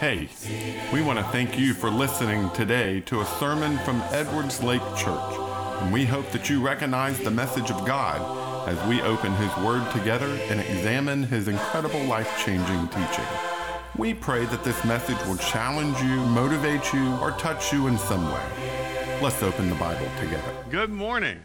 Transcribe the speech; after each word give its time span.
Hey, 0.00 0.30
we 0.94 1.02
want 1.02 1.18
to 1.18 1.24
thank 1.26 1.58
you 1.58 1.74
for 1.74 1.90
listening 1.90 2.48
today 2.52 3.00
to 3.00 3.20
a 3.20 3.26
sermon 3.38 3.76
from 3.80 4.00
Edwards 4.12 4.62
Lake 4.62 4.80
Church, 4.96 5.34
and 5.82 5.92
we 5.92 6.06
hope 6.06 6.30
that 6.30 6.48
you 6.48 6.62
recognize 6.62 7.18
the 7.18 7.30
message 7.30 7.70
of 7.70 7.84
God 7.84 8.66
as 8.66 8.82
we 8.88 9.02
open 9.02 9.34
His 9.34 9.54
Word 9.58 9.86
together 9.92 10.38
and 10.48 10.58
examine 10.58 11.24
His 11.24 11.48
incredible 11.48 12.02
life 12.04 12.42
changing 12.42 12.88
teaching. 12.88 13.26
We 13.98 14.14
pray 14.14 14.46
that 14.46 14.64
this 14.64 14.82
message 14.86 15.18
will 15.26 15.36
challenge 15.36 15.98
you, 15.98 16.16
motivate 16.28 16.94
you, 16.94 17.16
or 17.16 17.32
touch 17.32 17.70
you 17.70 17.86
in 17.86 17.98
some 17.98 18.24
way. 18.32 19.18
Let's 19.20 19.42
open 19.42 19.68
the 19.68 19.74
Bible 19.74 20.08
together. 20.18 20.54
Good 20.70 20.88
morning. 20.88 21.40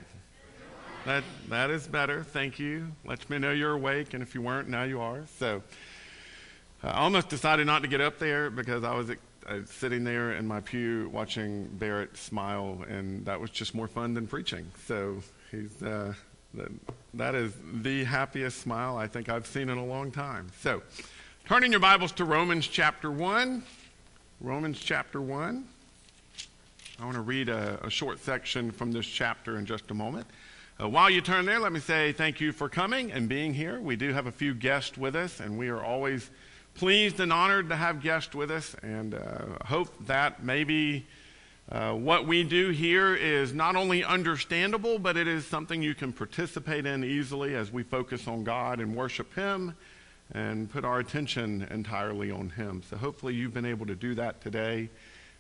That, 1.04 1.26
that 1.50 1.72
is 1.72 1.88
better. 1.88 2.24
Thank 2.24 2.58
you. 2.58 2.94
Lets 3.04 3.30
me 3.30 3.38
know 3.38 3.52
you're 3.52 3.74
awake, 3.74 4.14
and 4.14 4.24
if 4.24 4.34
you 4.34 4.42
weren't, 4.42 4.70
now 4.70 4.84
you 4.84 5.02
are. 5.02 5.26
So 5.40 5.62
I 6.86 7.00
almost 7.00 7.30
decided 7.30 7.66
not 7.66 7.82
to 7.82 7.88
get 7.88 8.00
up 8.00 8.20
there 8.20 8.52
because 8.52 8.84
I 8.84 8.96
was 8.96 9.10
uh, 9.10 9.16
sitting 9.66 10.04
there 10.04 10.34
in 10.34 10.48
my 10.48 10.60
pew 10.60 11.10
watching 11.12 11.66
Barrett 11.66 12.16
smile, 12.16 12.86
and 12.88 13.26
that 13.26 13.42
was 13.42 13.50
just 13.50 13.74
more 13.74 13.88
fun 13.88 14.14
than 14.14 14.28
preaching. 14.28 14.70
So 14.86 15.24
he's, 15.50 15.82
uh, 15.82 16.14
that, 17.16 17.34
is 17.34 17.54
the 17.82 18.04
happiest 18.04 18.60
smile 18.60 18.98
I 18.98 19.08
think 19.08 19.30
I've 19.30 19.48
seen 19.48 19.70
in 19.70 19.80
a 19.80 19.86
long 19.86 20.12
time. 20.12 20.52
So 20.60 20.84
turning 21.46 21.72
your 21.72 21.80
Bibles 21.80 22.12
to 22.14 22.26
Romans 22.26 22.68
chapter 22.68 23.10
1. 23.10 23.64
Romans 24.40 24.80
chapter 24.80 25.20
1. 25.20 25.66
I 27.00 27.04
want 27.04 27.16
to 27.16 27.22
read 27.22 27.50
a, 27.50 27.80
a 27.84 27.90
short 27.90 28.20
section 28.20 28.70
from 28.70 28.92
this 28.92 29.08
chapter 29.08 29.58
in 29.58 29.66
just 29.66 29.90
a 29.90 29.96
moment. 29.96 30.28
Uh, 30.80 30.88
while 30.88 31.10
you 31.10 31.22
turn 31.22 31.46
there, 31.46 31.58
let 31.58 31.72
me 31.72 31.80
say 31.80 32.12
thank 32.12 32.40
you 32.40 32.52
for 32.52 32.70
coming 32.70 33.12
and 33.12 33.28
being 33.28 33.56
here. 33.56 33.82
We 33.82 33.96
do 33.96 34.14
have 34.14 34.28
a 34.28 34.32
few 34.32 34.54
guests 34.54 35.00
with 35.00 35.16
us, 35.16 35.40
and 35.40 35.58
we 35.58 35.70
are 35.70 35.84
always 35.84 36.30
pleased 36.76 37.20
and 37.20 37.34
honored 37.34 37.70
to 37.70 37.76
have 37.76 38.02
guests 38.02 38.36
with 38.36 38.52
us, 38.52 38.76
and 38.84 39.16
uh, 39.16 39.20
hope 39.66 39.90
that 40.08 40.44
maybe 40.44 41.06
uh, 41.72 41.94
what 41.94 42.28
we 42.28 42.44
do 42.44 42.70
here 42.70 43.16
is 43.16 43.54
not 43.54 43.76
only 43.76 44.04
understandable, 44.04 45.00
but 45.00 45.18
it 45.18 45.28
is 45.28 45.46
something 45.48 45.82
you 45.82 45.96
can 45.96 46.14
participate 46.14 46.86
in 46.86 47.04
easily 47.04 47.56
as 47.56 47.72
we 47.72 47.82
focus 47.82 48.28
on 48.28 48.44
God 48.44 48.80
and 48.80 48.96
worship 48.96 49.34
Him 49.34 49.74
and 50.34 50.70
put 50.70 50.86
our 50.86 51.00
attention 51.00 51.68
entirely 51.72 52.30
on 52.30 52.50
Him. 52.50 52.84
So 52.90 52.98
hopefully 52.98 53.34
you've 53.34 53.54
been 53.54 53.66
able 53.66 53.88
to 53.88 53.96
do 53.96 54.14
that 54.16 54.42
today 54.42 54.90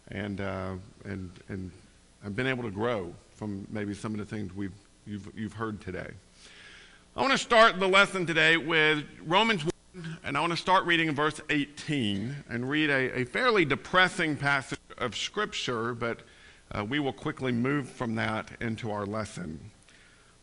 and, 0.09 0.42
uh, 0.42 0.74
and, 1.04 1.31
and 1.50 1.72
have 2.24 2.36
been 2.36 2.48
able 2.48 2.64
to 2.64 2.72
grow 2.72 3.14
from 3.36 3.68
maybe 3.70 3.94
some 3.94 4.14
of 4.14 4.20
the 4.20 4.26
things 4.26 4.56
we've 4.56 4.72
you've, 5.06 5.30
you've 5.36 5.54
heard 5.54 5.81
today. 5.81 6.09
I 7.16 7.22
want 7.22 7.31
to 7.31 7.38
start 7.38 7.80
the 7.80 7.88
lesson 7.88 8.26
today 8.26 8.58
with 8.58 9.04
Romans 9.26 9.64
1, 9.64 9.72
and 10.24 10.38
I 10.38 10.40
want 10.42 10.52
to 10.52 10.58
start 10.58 10.86
reading 10.86 11.08
in 11.08 11.16
verse 11.16 11.40
18 11.50 12.36
and 12.50 12.70
read 12.70 12.90
a, 12.90 13.20
a 13.20 13.26
fairly 13.26 13.66
depressing 13.66 14.36
passage 14.36 14.80
of 14.98 15.16
Scripture, 15.16 15.94
but 15.94 16.22
uh, 16.72 16.84
we 16.84 17.00
will 17.00 17.14
quickly 17.14 17.52
move 17.52 17.90
from 17.90 18.16
that 18.16 18.52
into 18.60 18.92
our 18.92 19.06
lesson. 19.06 19.72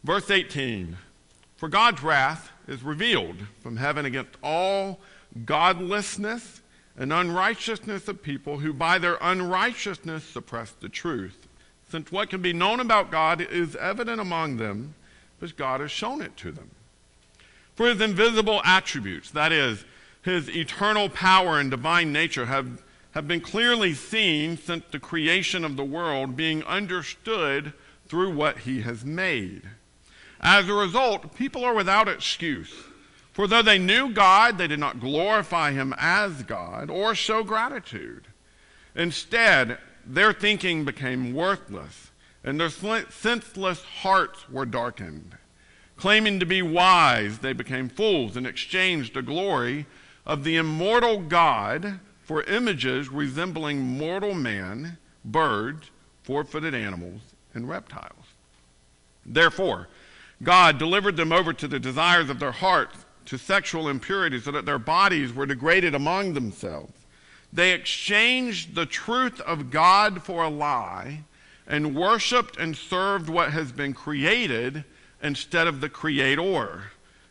Verse 0.05 0.31
18 0.31 0.97
For 1.57 1.69
God's 1.69 2.03
wrath 2.03 2.51
is 2.67 2.83
revealed 2.83 3.37
from 3.61 3.77
heaven 3.77 4.07
against 4.07 4.37
all 4.43 5.01
godlessness 5.45 6.61
and 6.97 7.13
unrighteousness 7.13 8.09
of 8.09 8.23
people 8.23 8.59
who 8.59 8.73
by 8.73 8.99
their 8.99 9.19
unrighteousness 9.21 10.25
suppress 10.25 10.73
the 10.73 10.89
truth 10.89 11.49
since 11.93 12.11
what 12.11 12.31
can 12.31 12.41
be 12.41 12.55
known 12.55 12.81
about 12.81 13.11
God 13.11 13.43
is 13.43 13.77
evident 13.77 14.19
among 14.19 14.57
them, 14.57 14.95
because 15.39 15.53
God 15.53 15.83
has 15.83 15.91
shown 15.91 16.23
it 16.23 16.35
to 16.39 16.51
them. 16.51 16.71
For 17.75 17.89
his 17.89 18.01
invisible 18.01 18.61
attributes, 18.65 19.31
that 19.31 19.53
is, 19.53 19.85
his 20.23 20.49
eternal 20.49 21.09
power 21.09 21.59
and 21.59 21.71
divine 21.71 22.13
nature, 22.13 22.47
have, 22.47 22.83
have 23.13 23.27
been 23.27 23.41
clearly 23.41 23.95
seen 23.95 24.57
since 24.57 24.85
the 24.91 25.01
creation 25.01 25.65
of 25.65 25.77
the 25.77 25.85
world, 25.85 26.37
being 26.37 26.63
understood 26.65 27.73
through 28.07 28.35
what 28.35 28.59
he 28.59 28.83
has 28.83 29.05
made. 29.05 29.63
As 30.41 30.69
a 30.69 30.75
result, 30.75 31.35
people 31.35 31.65
are 31.65 31.75
without 31.75 32.09
excuse. 32.09 32.73
For 33.33 33.47
though 33.47 33.63
they 33.63 33.79
knew 33.79 34.13
God, 34.13 34.59
they 34.59 34.67
did 34.67 34.81
not 34.81 35.01
glorify 35.01 35.73
him 35.73 35.95
as 35.97 36.43
God 36.43 36.91
or 36.91 37.15
show 37.15 37.43
gratitude. 37.43 38.27
Instead, 38.95 39.79
their 40.05 40.33
thinking 40.33 40.85
became 40.85 41.33
worthless, 41.33 42.11
and 42.45 42.61
their 42.61 42.69
senseless 42.69 43.83
hearts 43.83 44.51
were 44.51 44.67
darkened. 44.67 45.37
Claiming 46.03 46.41
to 46.41 46.47
be 46.47 46.63
wise, 46.63 47.39
they 47.39 47.53
became 47.53 47.89
fools 47.89 48.37
and 48.37 48.45
exchanged 48.45 49.15
the 49.15 49.23
glory 49.23 49.87
of 50.27 50.43
the 50.43 50.57
immortal 50.57 51.21
God 51.21 52.01
for 52.25 52.43
images 52.43 53.09
resembling 53.09 53.79
mortal 53.79 54.35
man, 54.35 54.99
birds, 55.25 55.93
four 56.25 56.43
footed 56.43 56.75
animals, 56.75 57.21
and 57.55 57.69
reptiles. 57.69 58.35
Therefore, 59.25 59.87
God 60.43 60.77
delivered 60.77 61.17
them 61.17 61.31
over 61.31 61.53
to 61.53 61.69
the 61.69 61.79
desires 61.79 62.29
of 62.29 62.41
their 62.41 62.51
hearts, 62.51 63.07
to 63.27 63.39
sexual 63.39 63.89
impurity, 63.89 64.41
so 64.41 64.51
that 64.51 64.67
their 64.67 64.81
bodies 64.81 65.33
were 65.33 65.47
degraded 65.47 65.95
among 65.95 66.35
themselves 66.35 66.93
they 67.53 67.73
exchanged 67.73 68.75
the 68.75 68.87
truth 68.87 69.41
of 69.43 69.71
God 69.71 70.23
for 70.25 70.43
a 70.43 70.49
lie 70.49 71.23
and 71.67 71.95
worshiped 71.95 72.57
and 72.57 72.77
served 72.77 73.29
what 73.29 73.53
has 73.53 73.71
been 73.71 73.93
created 73.93 74.85
instead 75.23 75.67
of 75.67 75.81
the 75.81 75.89
Creator, 75.89 76.83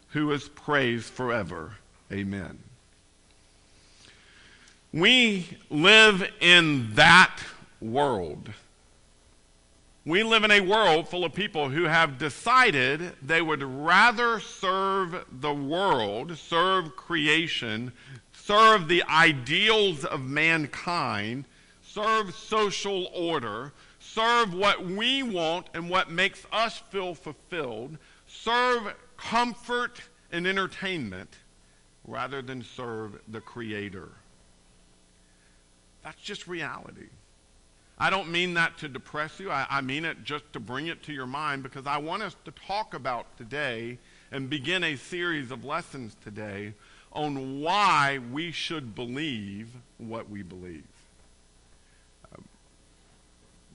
who 0.10 0.32
is 0.32 0.48
praised 0.50 1.12
forever. 1.12 1.76
Amen. 2.12 2.60
We 4.94 5.58
live 5.70 6.30
in 6.42 6.96
that 6.96 7.38
world. 7.80 8.50
We 10.04 10.24
live 10.24 10.44
in 10.44 10.52
a 10.52 10.62
world 10.62 11.08
full 11.08 11.24
of 11.24 11.34
people 11.34 11.70
who 11.70 11.84
have 11.84 12.18
decided 12.18 13.14
they 13.22 13.42
would 13.42 13.62
rather 13.62 14.40
serve 14.40 15.26
the 15.32 15.54
world, 15.54 16.38
serve 16.38 16.96
creation, 16.96 17.92
serve 18.34 18.88
the 18.88 19.04
ideals 19.04 20.04
of 20.04 20.22
mankind, 20.22 21.46
serve 21.84 22.34
social 22.34 23.10
order, 23.14 23.74
serve 24.14 24.54
what 24.54 24.86
we 24.86 25.24
want 25.24 25.68
and 25.74 25.90
what 25.90 26.12
makes 26.12 26.46
us 26.52 26.78
feel 26.90 27.16
fulfilled, 27.16 27.98
serve 28.28 28.94
comfort 29.18 30.02
and 30.32 30.48
entertainment 30.48 31.36
rather 32.06 32.42
than 32.42 32.64
serve 32.64 33.20
the 33.28 33.42
Creator. 33.42 34.10
That's 36.04 36.22
just 36.22 36.48
reality. 36.48 37.10
I 38.00 38.10
don't 38.10 38.30
mean 38.30 38.56
that 38.56 38.80
to 38.80 38.88
depress 38.88 39.40
you. 39.40 39.52
I, 39.52 39.68
I, 39.70 39.82
mean 39.82 40.06
it 40.06 40.24
just 40.24 40.52
to 40.54 40.60
bring 40.60 40.88
it 40.88 41.04
to 41.04 41.14
your 41.14 41.28
mind 41.28 41.62
because 41.62 41.86
I 41.86 41.98
want 41.98 42.24
us 42.24 42.36
to 42.46 42.52
talk 42.52 42.96
about 42.96 43.38
today 43.38 44.00
and 44.32 44.50
begin 44.50 44.84
a 44.84 44.96
series 44.96 45.52
of 45.52 45.64
lessons 45.64 46.16
today 46.24 46.74
on 47.12 47.62
why 47.62 48.20
we 48.32 48.52
should 48.52 48.96
believe 48.96 49.70
what 50.00 50.30
we 50.30 50.42
believe. 50.42 50.84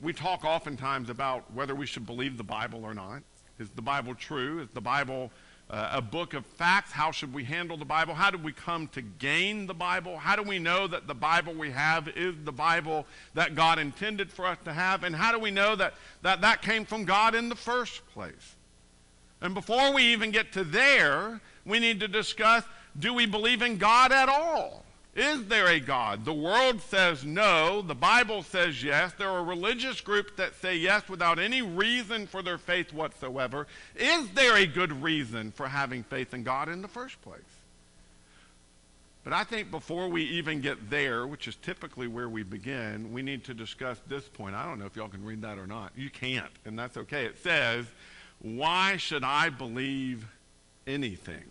We 0.02 0.12
talk 0.12 0.44
oftentimes 0.44 1.10
about 1.10 1.52
whether 1.52 1.74
we 1.74 1.86
should 1.86 2.06
believe 2.06 2.36
the 2.36 2.44
Bible 2.44 2.84
or 2.84 2.94
not. 2.94 3.22
Is 3.58 3.70
the 3.70 3.82
Bible 3.82 4.14
true? 4.14 4.60
Is 4.60 4.68
the 4.74 4.80
Bible 4.80 5.30
uh, 5.70 5.90
a 5.94 6.02
book 6.02 6.34
of 6.34 6.44
facts? 6.44 6.92
How 6.92 7.10
should 7.10 7.32
we 7.32 7.44
handle 7.44 7.76
the 7.76 7.84
Bible? 7.84 8.14
How 8.14 8.30
do 8.30 8.38
we 8.38 8.52
come 8.52 8.88
to 8.88 9.02
gain 9.02 9.66
the 9.66 9.74
Bible? 9.74 10.18
How 10.18 10.36
do 10.36 10.42
we 10.42 10.58
know 10.58 10.86
that 10.86 11.06
the 11.06 11.14
Bible 11.14 11.54
we 11.54 11.70
have 11.70 12.08
is 12.08 12.34
the 12.44 12.52
Bible 12.52 13.06
that 13.34 13.54
God 13.54 13.78
intended 13.78 14.30
for 14.30 14.46
us 14.46 14.58
to 14.64 14.72
have? 14.72 15.02
And 15.02 15.16
how 15.16 15.32
do 15.32 15.38
we 15.38 15.50
know 15.50 15.74
that 15.76 15.94
that, 16.22 16.42
that 16.42 16.62
came 16.62 16.84
from 16.84 17.04
God 17.04 17.34
in 17.34 17.48
the 17.48 17.56
first 17.56 18.06
place? 18.08 18.54
And 19.40 19.54
before 19.54 19.92
we 19.92 20.02
even 20.04 20.30
get 20.30 20.52
to 20.52 20.64
there, 20.64 21.40
we 21.64 21.78
need 21.78 22.00
to 22.00 22.08
discuss 22.08 22.64
do 22.98 23.12
we 23.12 23.26
believe 23.26 23.60
in 23.60 23.76
God 23.76 24.12
at 24.12 24.28
all? 24.28 24.85
Is 25.16 25.46
there 25.46 25.68
a 25.68 25.80
God? 25.80 26.26
The 26.26 26.34
world 26.34 26.82
says 26.82 27.24
no. 27.24 27.80
The 27.80 27.94
Bible 27.94 28.42
says 28.42 28.84
yes. 28.84 29.14
There 29.14 29.30
are 29.30 29.42
religious 29.42 30.02
groups 30.02 30.32
that 30.36 30.54
say 30.60 30.76
yes 30.76 31.08
without 31.08 31.38
any 31.38 31.62
reason 31.62 32.26
for 32.26 32.42
their 32.42 32.58
faith 32.58 32.92
whatsoever. 32.92 33.66
Is 33.96 34.28
there 34.34 34.56
a 34.56 34.66
good 34.66 35.02
reason 35.02 35.52
for 35.52 35.68
having 35.68 36.02
faith 36.02 36.34
in 36.34 36.42
God 36.42 36.68
in 36.68 36.82
the 36.82 36.88
first 36.88 37.20
place? 37.22 37.40
But 39.24 39.32
I 39.32 39.42
think 39.42 39.70
before 39.70 40.06
we 40.08 40.22
even 40.22 40.60
get 40.60 40.90
there, 40.90 41.26
which 41.26 41.48
is 41.48 41.56
typically 41.56 42.08
where 42.08 42.28
we 42.28 42.42
begin, 42.42 43.10
we 43.10 43.22
need 43.22 43.42
to 43.44 43.54
discuss 43.54 43.98
this 44.06 44.28
point. 44.28 44.54
I 44.54 44.66
don't 44.66 44.78
know 44.78 44.84
if 44.86 44.96
y'all 44.96 45.08
can 45.08 45.24
read 45.24 45.40
that 45.42 45.58
or 45.58 45.66
not. 45.66 45.92
You 45.96 46.10
can't, 46.10 46.52
and 46.66 46.78
that's 46.78 46.98
okay. 46.98 47.24
It 47.24 47.38
says, 47.42 47.86
Why 48.40 48.98
should 48.98 49.24
I 49.24 49.48
believe 49.48 50.28
anything? 50.86 51.42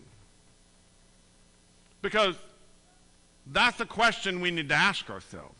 Because 2.00 2.36
that's 3.52 3.80
a 3.80 3.86
question 3.86 4.40
we 4.40 4.50
need 4.50 4.68
to 4.70 4.74
ask 4.74 5.08
ourselves. 5.10 5.54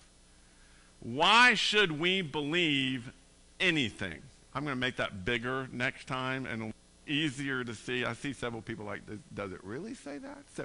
Why 1.01 1.55
should 1.55 1.99
we 1.99 2.23
believe 2.23 3.13
anything? 3.61 4.21
I'm 4.55 4.65
going 4.65 4.75
to 4.75 4.81
make 4.81 4.97
that 4.97 5.25
bigger 5.25 5.69
next 5.71 6.07
time 6.07 6.47
and 6.47 6.73
easier 7.07 7.63
to 7.63 7.75
see. 7.75 8.05
I 8.05 8.15
see 8.15 8.33
several 8.33 8.63
people 8.63 8.87
like, 8.87 9.03
does 9.35 9.53
it 9.53 9.63
really 9.63 9.95
say 9.95 10.19
that? 10.19 10.39
So, 10.55 10.65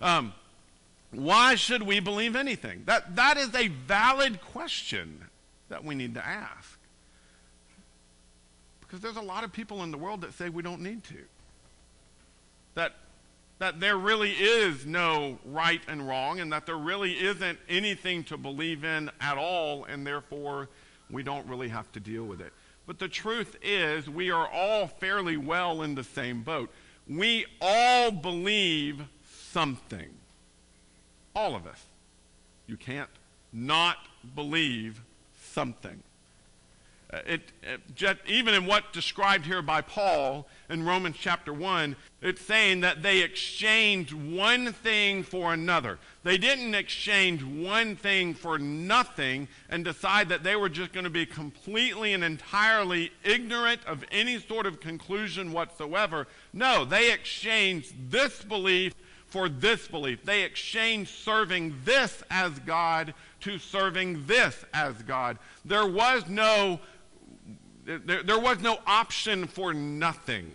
um, 0.00 0.32
Why 1.10 1.54
should 1.54 1.82
we 1.82 2.00
believe 2.00 2.34
anything? 2.36 2.82
That, 2.86 3.16
that 3.16 3.36
is 3.36 3.54
a 3.54 3.68
valid 3.68 4.40
question 4.40 5.24
that 5.68 5.84
we 5.84 5.94
need 5.94 6.14
to 6.14 6.24
ask. 6.24 6.78
Because 8.80 9.00
there's 9.00 9.16
a 9.16 9.22
lot 9.22 9.44
of 9.44 9.52
people 9.52 9.82
in 9.82 9.90
the 9.90 9.98
world 9.98 10.22
that 10.22 10.34
say 10.34 10.48
we 10.48 10.62
don't 10.62 10.80
need 10.80 11.04
to. 11.04 11.18
That, 12.74 12.94
that 13.64 13.80
there 13.80 13.96
really 13.96 14.32
is 14.32 14.84
no 14.84 15.38
right 15.42 15.80
and 15.88 16.06
wrong, 16.06 16.38
and 16.38 16.52
that 16.52 16.66
there 16.66 16.76
really 16.76 17.12
isn't 17.12 17.58
anything 17.66 18.22
to 18.22 18.36
believe 18.36 18.84
in 18.84 19.10
at 19.22 19.38
all, 19.38 19.86
and 19.86 20.06
therefore 20.06 20.68
we 21.10 21.22
don't 21.22 21.46
really 21.48 21.70
have 21.70 21.90
to 21.90 21.98
deal 21.98 22.24
with 22.24 22.42
it. 22.42 22.52
But 22.86 22.98
the 22.98 23.08
truth 23.08 23.56
is, 23.62 24.06
we 24.06 24.30
are 24.30 24.46
all 24.46 24.86
fairly 24.86 25.38
well 25.38 25.80
in 25.80 25.94
the 25.94 26.04
same 26.04 26.42
boat. 26.42 26.70
We 27.08 27.46
all 27.58 28.10
believe 28.10 29.00
something. 29.50 30.10
All 31.34 31.56
of 31.56 31.66
us. 31.66 31.82
You 32.66 32.76
can't 32.76 33.08
not 33.50 33.96
believe 34.34 35.00
something. 35.40 36.02
Uh, 37.14 37.20
it, 37.26 37.42
it 37.62 38.18
even 38.26 38.54
in 38.54 38.66
what 38.66 38.92
described 38.92 39.46
here 39.46 39.62
by 39.62 39.80
Paul 39.80 40.48
in 40.68 40.84
Romans 40.84 41.16
chapter 41.16 41.52
1, 41.52 41.94
it's 42.22 42.40
saying 42.40 42.80
that 42.80 43.02
they 43.02 43.20
exchanged 43.20 44.12
one 44.12 44.72
thing 44.72 45.22
for 45.22 45.52
another. 45.52 46.00
They 46.24 46.38
didn't 46.38 46.74
exchange 46.74 47.44
one 47.44 47.94
thing 47.94 48.34
for 48.34 48.58
nothing 48.58 49.46
and 49.68 49.84
decide 49.84 50.28
that 50.30 50.42
they 50.42 50.56
were 50.56 50.68
just 50.68 50.92
going 50.92 51.04
to 51.04 51.10
be 51.10 51.26
completely 51.26 52.14
and 52.14 52.24
entirely 52.24 53.12
ignorant 53.22 53.82
of 53.86 54.04
any 54.10 54.40
sort 54.40 54.66
of 54.66 54.80
conclusion 54.80 55.52
whatsoever. 55.52 56.26
No, 56.52 56.84
they 56.84 57.12
exchanged 57.12 58.10
this 58.10 58.42
belief 58.42 58.92
for 59.34 59.48
this 59.48 59.86
belief. 59.88 60.24
They 60.24 60.42
exchanged 60.42 61.10
serving 61.10 61.74
this 61.84 62.22
as 62.30 62.58
God 62.60 63.14
to 63.40 63.58
serving 63.58 64.26
this 64.26 64.64
as 64.72 64.94
God. 65.02 65.38
There 65.64 65.86
was 65.86 66.28
no 66.28 66.80
there, 67.84 68.22
there 68.22 68.38
was 68.38 68.60
no 68.60 68.78
option 68.86 69.46
for 69.46 69.74
nothing. 69.74 70.50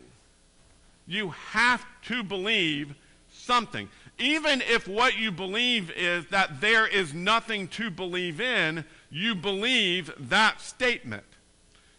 You 1.08 1.30
have 1.30 1.86
to 2.06 2.24
believe 2.24 2.96
something. 3.32 3.90
Even 4.18 4.62
if 4.62 4.88
what 4.88 5.18
you 5.18 5.32
believe 5.32 5.92
is 5.92 6.26
that 6.28 6.62
there 6.62 6.86
is 6.86 7.14
nothing 7.14 7.68
to 7.70 7.90
believe 7.90 8.42
in, 8.42 8.84
you 9.10 9.34
believe 9.34 10.12
that 10.30 10.62
statement. 10.62 11.24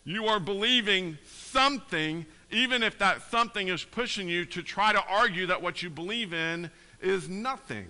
You 0.04 0.26
are 0.26 0.40
believing 0.40 1.18
something, 1.26 2.26
even 2.50 2.82
if 2.82 2.98
that 2.98 3.30
something 3.30 3.68
is 3.68 3.84
pushing 3.84 4.28
you 4.28 4.44
to 4.46 4.62
try 4.62 4.92
to 4.92 5.02
argue 5.08 5.46
that 5.46 5.62
what 5.62 5.82
you 5.82 5.90
believe 5.90 6.32
in 6.32 6.70
is 7.00 7.28
nothing. 7.28 7.86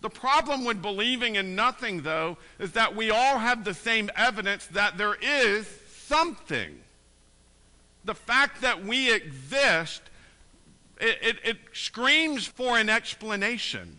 The 0.00 0.10
problem 0.10 0.64
with 0.64 0.82
believing 0.82 1.36
in 1.36 1.54
nothing, 1.54 2.02
though, 2.02 2.38
is 2.58 2.72
that 2.72 2.94
we 2.94 3.10
all 3.10 3.38
have 3.38 3.64
the 3.64 3.74
same 3.74 4.10
evidence 4.16 4.66
that 4.66 4.98
there 4.98 5.16
is 5.20 5.68
something. 6.06 6.78
The 8.04 8.14
fact 8.14 8.60
that 8.62 8.84
we 8.84 9.12
exist, 9.12 10.02
it, 11.00 11.18
it, 11.20 11.36
it, 11.44 11.56
screams 11.72 12.46
for 12.46 12.78
an 12.78 12.88
explanation. 12.88 13.98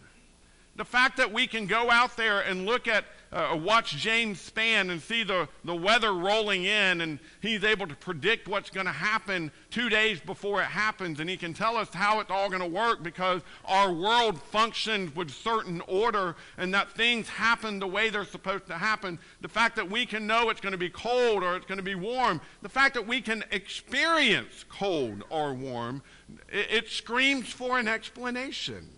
The 0.75 0.85
fact 0.85 1.17
that 1.17 1.33
we 1.33 1.47
can 1.47 1.65
go 1.65 1.91
out 1.91 2.15
there 2.15 2.41
and 2.41 2.65
look 2.65 2.87
at 2.87 3.05
uh, 3.31 3.59
watch 3.61 3.97
James 3.97 4.49
Spann 4.49 4.89
and 4.89 5.01
see 5.01 5.23
the, 5.23 5.47
the 5.63 5.75
weather 5.75 6.13
rolling 6.13 6.63
in, 6.63 7.01
and 7.01 7.19
he's 7.41 7.63
able 7.63 7.87
to 7.87 7.95
predict 7.95 8.47
what's 8.47 8.69
going 8.69 8.85
to 8.85 8.91
happen 8.91 9.51
two 9.69 9.89
days 9.89 10.19
before 10.19 10.61
it 10.61 10.65
happens, 10.65 11.19
and 11.19 11.29
he 11.29 11.37
can 11.37 11.53
tell 11.53 11.75
us 11.75 11.93
how 11.93 12.19
it's 12.19 12.31
all 12.31 12.49
going 12.49 12.61
to 12.61 12.67
work 12.67 13.03
because 13.03 13.41
our 13.65 13.91
world 13.91 14.41
functions 14.41 15.15
with 15.15 15.29
certain 15.29 15.81
order 15.87 16.35
and 16.57 16.73
that 16.73 16.91
things 16.91 17.27
happen 17.27 17.79
the 17.79 17.87
way 17.87 18.09
they're 18.09 18.25
supposed 18.25 18.67
to 18.67 18.75
happen. 18.75 19.19
The 19.41 19.49
fact 19.49 19.75
that 19.75 19.89
we 19.89 20.05
can 20.05 20.25
know 20.25 20.49
it's 20.49 20.61
going 20.61 20.71
to 20.71 20.77
be 20.77 20.89
cold 20.89 21.43
or 21.43 21.55
it's 21.55 21.65
going 21.65 21.79
to 21.79 21.83
be 21.83 21.95
warm, 21.95 22.41
the 22.61 22.69
fact 22.69 22.93
that 22.93 23.05
we 23.05 23.21
can 23.21 23.43
experience 23.51 24.65
cold 24.69 25.23
or 25.29 25.53
warm, 25.53 26.01
it, 26.49 26.67
it 26.71 26.89
screams 26.89 27.49
for 27.49 27.77
an 27.77 27.87
explanation. 27.87 28.89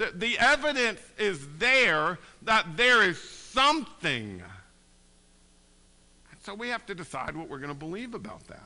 The, 0.00 0.12
the 0.14 0.38
evidence 0.38 1.02
is 1.18 1.46
there 1.58 2.18
that 2.44 2.74
there 2.78 3.02
is 3.02 3.20
something. 3.20 4.42
So 6.42 6.54
we 6.54 6.68
have 6.68 6.86
to 6.86 6.94
decide 6.94 7.36
what 7.36 7.50
we're 7.50 7.58
going 7.58 7.68
to 7.68 7.74
believe 7.74 8.14
about 8.14 8.48
that. 8.48 8.64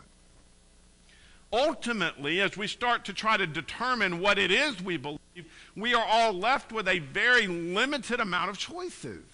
Ultimately, 1.52 2.40
as 2.40 2.56
we 2.56 2.68
start 2.68 3.04
to 3.06 3.12
try 3.12 3.36
to 3.36 3.48
determine 3.48 4.20
what 4.20 4.38
it 4.38 4.52
is 4.52 4.80
we 4.80 4.96
believe, 4.96 5.18
we 5.74 5.92
are 5.92 6.06
all 6.06 6.32
left 6.32 6.70
with 6.70 6.86
a 6.86 7.00
very 7.00 7.48
limited 7.48 8.20
amount 8.20 8.50
of 8.50 8.56
choices. 8.56 9.24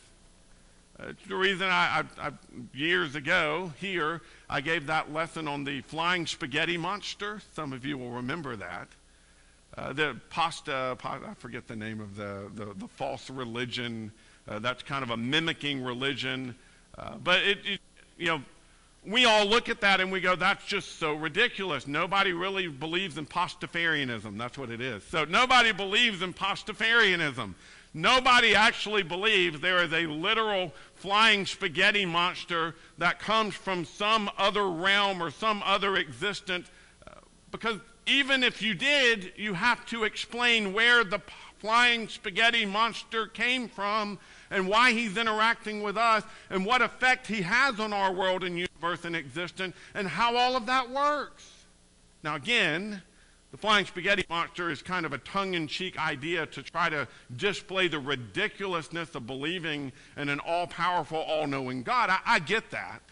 Uh, 0.99 1.08
it's 1.08 1.26
the 1.26 1.37
reason 1.37 1.67
I, 1.67 2.05
I, 2.19 2.29
I, 2.29 2.32
years 2.73 3.14
ago 3.14 3.75
here, 3.79 4.23
I 4.49 4.62
gave 4.62 4.87
that 4.87 5.12
lesson 5.12 5.46
on 5.46 5.64
the 5.64 5.82
flying 5.82 6.25
spaghetti 6.25 6.79
monster. 6.79 7.43
Some 7.53 7.75
of 7.75 7.85
you 7.85 7.99
will 7.99 8.12
remember 8.12 8.56
that. 8.56 8.88
Uh, 9.76 9.93
the 9.93 10.17
pasta, 10.31 10.96
I 11.02 11.34
forget 11.34 11.69
the 11.69 11.76
name 11.76 12.00
of 12.00 12.17
the, 12.17 12.50
the, 12.55 12.75
the 12.75 12.88
false 12.88 13.31
religion. 13.31 14.11
Uh, 14.49 14.58
that's 14.58 14.82
kind 14.82 15.02
of 15.02 15.11
a 15.11 15.17
mimicking 15.17 15.82
religion. 15.82 16.55
Uh, 16.99 17.17
but 17.22 17.40
it, 17.40 17.58
it, 17.64 17.81
you 18.19 18.26
know, 18.26 18.43
we 19.06 19.25
all 19.25 19.46
look 19.46 19.69
at 19.69 19.81
that 19.81 20.00
and 20.00 20.12
we 20.12 20.20
go, 20.20 20.37
that's 20.37 20.67
just 20.67 20.99
so 20.99 21.14
ridiculous. 21.14 21.87
Nobody 21.87 22.32
really 22.32 22.69
believes 22.69 23.17
in 23.17 23.26
Pastafarianism. 23.26 24.37
That's 24.37 24.58
what 24.58 24.70
it 24.70 24.81
is. 24.81 25.02
So 25.05 25.25
nobody 25.25 25.72
believes 25.72 26.20
in 26.20 26.34
Pastafarianism. 26.34 27.55
Nobody 27.94 28.55
actually 28.55 29.02
believes 29.02 29.61
there 29.61 29.82
is 29.82 29.93
a 29.93 30.06
literal 30.06 30.72
flying 30.94 31.46
spaghetti 31.46 32.05
monster 32.05 32.75
that 32.99 33.19
comes 33.19 33.55
from 33.55 33.84
some 33.84 34.31
other 34.38 34.69
realm 34.69 35.22
or 35.22 35.31
some 35.31 35.62
other 35.64 35.96
existence 35.96 36.70
uh, 37.06 37.14
because 37.50 37.78
even 38.11 38.43
if 38.43 38.61
you 38.61 38.75
did, 38.75 39.33
you 39.37 39.55
have 39.55 39.87
to 39.87 40.05
explain 40.05 40.73
where 40.73 41.05
the 41.05 41.21
flying 41.59 42.09
spaghetti 42.09 42.65
monster 42.67 43.27
came 43.27 43.69
from 43.69 44.19
and 44.51 44.67
why 44.67 44.93
he's 44.93 45.17
interacting 45.17 45.83
with 45.83 45.97
us 45.97 46.25
and 46.49 46.65
what 46.65 46.83
effect 46.83 47.27
he 47.27 47.43
has 47.43 47.79
on 47.79 47.93
our 47.93 48.12
world 48.12 48.43
and 48.43 48.59
universe 48.59 49.05
and 49.05 49.15
existence 49.15 49.77
and 49.95 50.09
how 50.09 50.37
all 50.37 50.57
of 50.57 50.67
that 50.67 50.91
works. 50.91 51.49
Now, 52.23 52.35
again, 52.35 53.03
the 53.51 53.57
flying 53.57 53.85
spaghetti 53.85 54.25
monster 54.29 54.71
is 54.71 54.81
kind 54.81 55.05
of 55.05 55.13
a 55.13 55.19
tongue 55.19 55.55
in 55.55 55.67
cheek 55.67 55.99
idea 55.99 56.47
to 56.47 56.63
try 56.63 56.89
to 56.89 57.06
display 57.37 57.89
the 57.89 57.99
ridiculousness 57.99 59.15
of 59.15 59.27
believing 59.27 59.93
in 60.17 60.29
an 60.29 60.41
all 60.41 60.67
powerful, 60.67 61.19
all 61.19 61.46
knowing 61.46 61.82
God. 61.82 62.11
I, 62.11 62.19
I 62.25 62.39
get 62.39 62.70
that. 62.70 63.03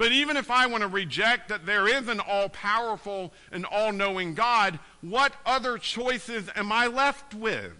But 0.00 0.12
even 0.12 0.38
if 0.38 0.50
I 0.50 0.66
want 0.66 0.80
to 0.80 0.88
reject 0.88 1.50
that 1.50 1.66
there 1.66 1.86
is 1.86 2.08
an 2.08 2.20
all 2.20 2.48
powerful 2.48 3.34
and 3.52 3.66
all 3.66 3.92
knowing 3.92 4.32
God, 4.32 4.78
what 5.02 5.34
other 5.44 5.76
choices 5.76 6.48
am 6.56 6.72
I 6.72 6.86
left 6.86 7.34
with? 7.34 7.74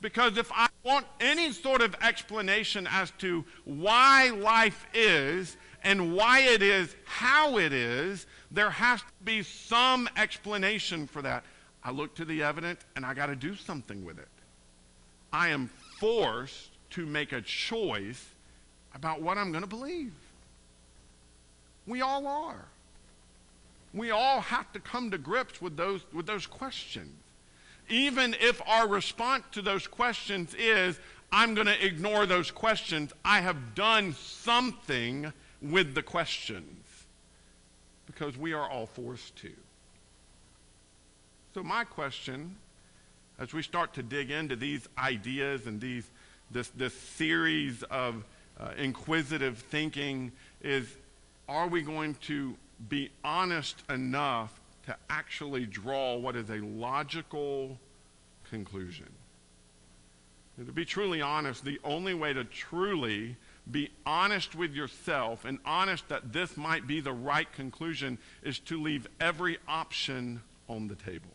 Because 0.00 0.38
if 0.38 0.52
I 0.54 0.68
want 0.84 1.06
any 1.18 1.50
sort 1.50 1.82
of 1.82 1.96
explanation 2.00 2.86
as 2.88 3.10
to 3.18 3.44
why 3.64 4.28
life 4.28 4.86
is 4.94 5.56
and 5.82 6.14
why 6.14 6.42
it 6.42 6.62
is 6.62 6.94
how 7.06 7.58
it 7.58 7.72
is, 7.72 8.26
there 8.52 8.70
has 8.70 9.00
to 9.00 9.06
be 9.24 9.42
some 9.42 10.08
explanation 10.16 11.08
for 11.08 11.22
that. 11.22 11.42
I 11.82 11.90
look 11.90 12.14
to 12.14 12.24
the 12.24 12.44
evidence 12.44 12.82
and 12.94 13.04
I 13.04 13.14
got 13.14 13.26
to 13.26 13.34
do 13.34 13.56
something 13.56 14.04
with 14.04 14.20
it. 14.20 14.28
I 15.32 15.48
am 15.48 15.70
forced 15.98 16.70
to 16.90 17.04
make 17.04 17.32
a 17.32 17.40
choice 17.40 18.24
about 18.94 19.22
what 19.22 19.38
I'm 19.38 19.50
going 19.50 19.64
to 19.64 19.68
believe. 19.68 20.12
We 21.86 22.00
all 22.00 22.26
are. 22.26 22.66
We 23.92 24.10
all 24.10 24.40
have 24.40 24.72
to 24.72 24.80
come 24.80 25.10
to 25.10 25.18
grips 25.18 25.62
with 25.62 25.76
those, 25.76 26.00
with 26.12 26.26
those 26.26 26.46
questions. 26.46 27.14
Even 27.88 28.34
if 28.40 28.60
our 28.66 28.88
response 28.88 29.44
to 29.52 29.62
those 29.62 29.86
questions 29.86 30.54
is, 30.54 30.98
I'm 31.30 31.54
going 31.54 31.66
to 31.66 31.84
ignore 31.84 32.26
those 32.26 32.50
questions, 32.50 33.12
I 33.24 33.40
have 33.40 33.74
done 33.74 34.14
something 34.14 35.32
with 35.60 35.94
the 35.94 36.02
questions 36.02 36.84
because 38.06 38.36
we 38.36 38.52
are 38.52 38.68
all 38.68 38.86
forced 38.86 39.36
to. 39.36 39.52
So, 41.54 41.62
my 41.62 41.84
question, 41.84 42.56
as 43.38 43.52
we 43.52 43.62
start 43.62 43.94
to 43.94 44.02
dig 44.02 44.30
into 44.30 44.56
these 44.56 44.88
ideas 44.98 45.66
and 45.66 45.80
these, 45.80 46.08
this, 46.50 46.68
this 46.68 46.94
series 46.94 47.82
of 47.84 48.24
uh, 48.58 48.70
inquisitive 48.76 49.58
thinking, 49.58 50.32
is 50.62 50.88
are 51.48 51.68
we 51.68 51.82
going 51.82 52.14
to 52.26 52.56
be 52.88 53.10
honest 53.24 53.82
enough 53.88 54.60
to 54.86 54.96
actually 55.08 55.66
draw 55.66 56.16
what 56.16 56.36
is 56.36 56.50
a 56.50 56.58
logical 56.58 57.78
conclusion? 58.50 59.08
And 60.56 60.66
to 60.66 60.72
be 60.72 60.84
truly 60.84 61.20
honest, 61.20 61.64
the 61.64 61.80
only 61.84 62.14
way 62.14 62.32
to 62.32 62.44
truly 62.44 63.36
be 63.70 63.90
honest 64.04 64.54
with 64.54 64.74
yourself 64.74 65.44
and 65.44 65.58
honest 65.64 66.08
that 66.08 66.32
this 66.32 66.56
might 66.56 66.86
be 66.86 67.00
the 67.00 67.12
right 67.12 67.50
conclusion 67.52 68.18
is 68.42 68.58
to 68.60 68.80
leave 68.80 69.08
every 69.20 69.58
option 69.66 70.42
on 70.68 70.88
the 70.88 70.94
table. 70.94 71.30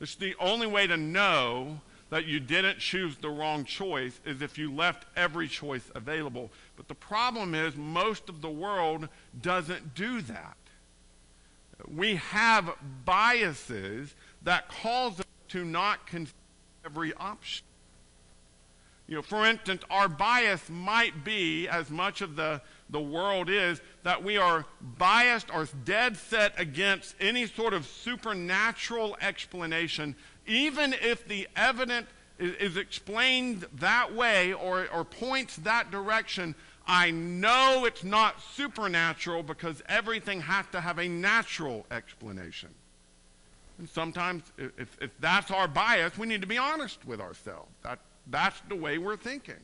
It's 0.00 0.14
the 0.14 0.34
only 0.40 0.66
way 0.66 0.86
to 0.86 0.96
know 0.96 1.80
that 2.12 2.26
you 2.26 2.38
didn't 2.38 2.78
choose 2.78 3.16
the 3.16 3.30
wrong 3.30 3.64
choice 3.64 4.20
is 4.26 4.42
if 4.42 4.58
you 4.58 4.70
left 4.70 5.06
every 5.16 5.48
choice 5.48 5.90
available. 5.94 6.50
But 6.76 6.86
the 6.86 6.94
problem 6.94 7.54
is 7.54 7.74
most 7.74 8.28
of 8.28 8.42
the 8.42 8.50
world 8.50 9.08
doesn't 9.40 9.94
do 9.94 10.20
that. 10.20 10.58
We 11.88 12.16
have 12.16 12.76
biases 13.06 14.14
that 14.42 14.68
cause 14.68 15.20
us 15.20 15.26
to 15.48 15.64
not 15.64 16.06
consider 16.06 16.36
every 16.84 17.14
option. 17.14 17.64
You 19.08 19.16
know, 19.16 19.22
for 19.22 19.46
instance, 19.46 19.82
our 19.90 20.08
bias 20.08 20.68
might 20.68 21.24
be, 21.24 21.66
as 21.66 21.90
much 21.90 22.20
of 22.20 22.36
the, 22.36 22.60
the 22.90 23.00
world 23.00 23.50
is, 23.50 23.80
that 24.04 24.22
we 24.22 24.36
are 24.36 24.64
biased 24.98 25.52
or 25.52 25.66
dead 25.84 26.16
set 26.16 26.58
against 26.60 27.14
any 27.20 27.46
sort 27.46 27.74
of 27.74 27.86
supernatural 27.86 29.16
explanation, 29.20 30.14
even 30.46 30.94
if 30.94 31.26
the 31.26 31.48
evidence 31.56 32.08
is, 32.38 32.54
is 32.56 32.76
explained 32.76 33.66
that 33.74 34.14
way 34.14 34.52
or, 34.52 34.88
or 34.92 35.04
points 35.04 35.56
that 35.56 35.90
direction. 35.90 36.54
I 36.86 37.12
know 37.12 37.84
it's 37.84 38.02
not 38.02 38.40
supernatural 38.54 39.42
because 39.44 39.82
everything 39.88 40.40
has 40.40 40.66
to 40.72 40.80
have 40.80 40.98
a 40.98 41.08
natural 41.08 41.86
explanation. 41.90 42.70
And 43.78 43.88
sometimes, 43.88 44.42
if, 44.58 44.96
if 45.00 45.10
that's 45.20 45.50
our 45.50 45.68
bias, 45.68 46.18
we 46.18 46.26
need 46.26 46.40
to 46.40 46.46
be 46.46 46.58
honest 46.58 47.04
with 47.06 47.20
ourselves. 47.20 47.70
That, 47.82 48.00
that's 48.26 48.60
the 48.68 48.76
way 48.76 48.98
we're 48.98 49.16
thinking. 49.16 49.60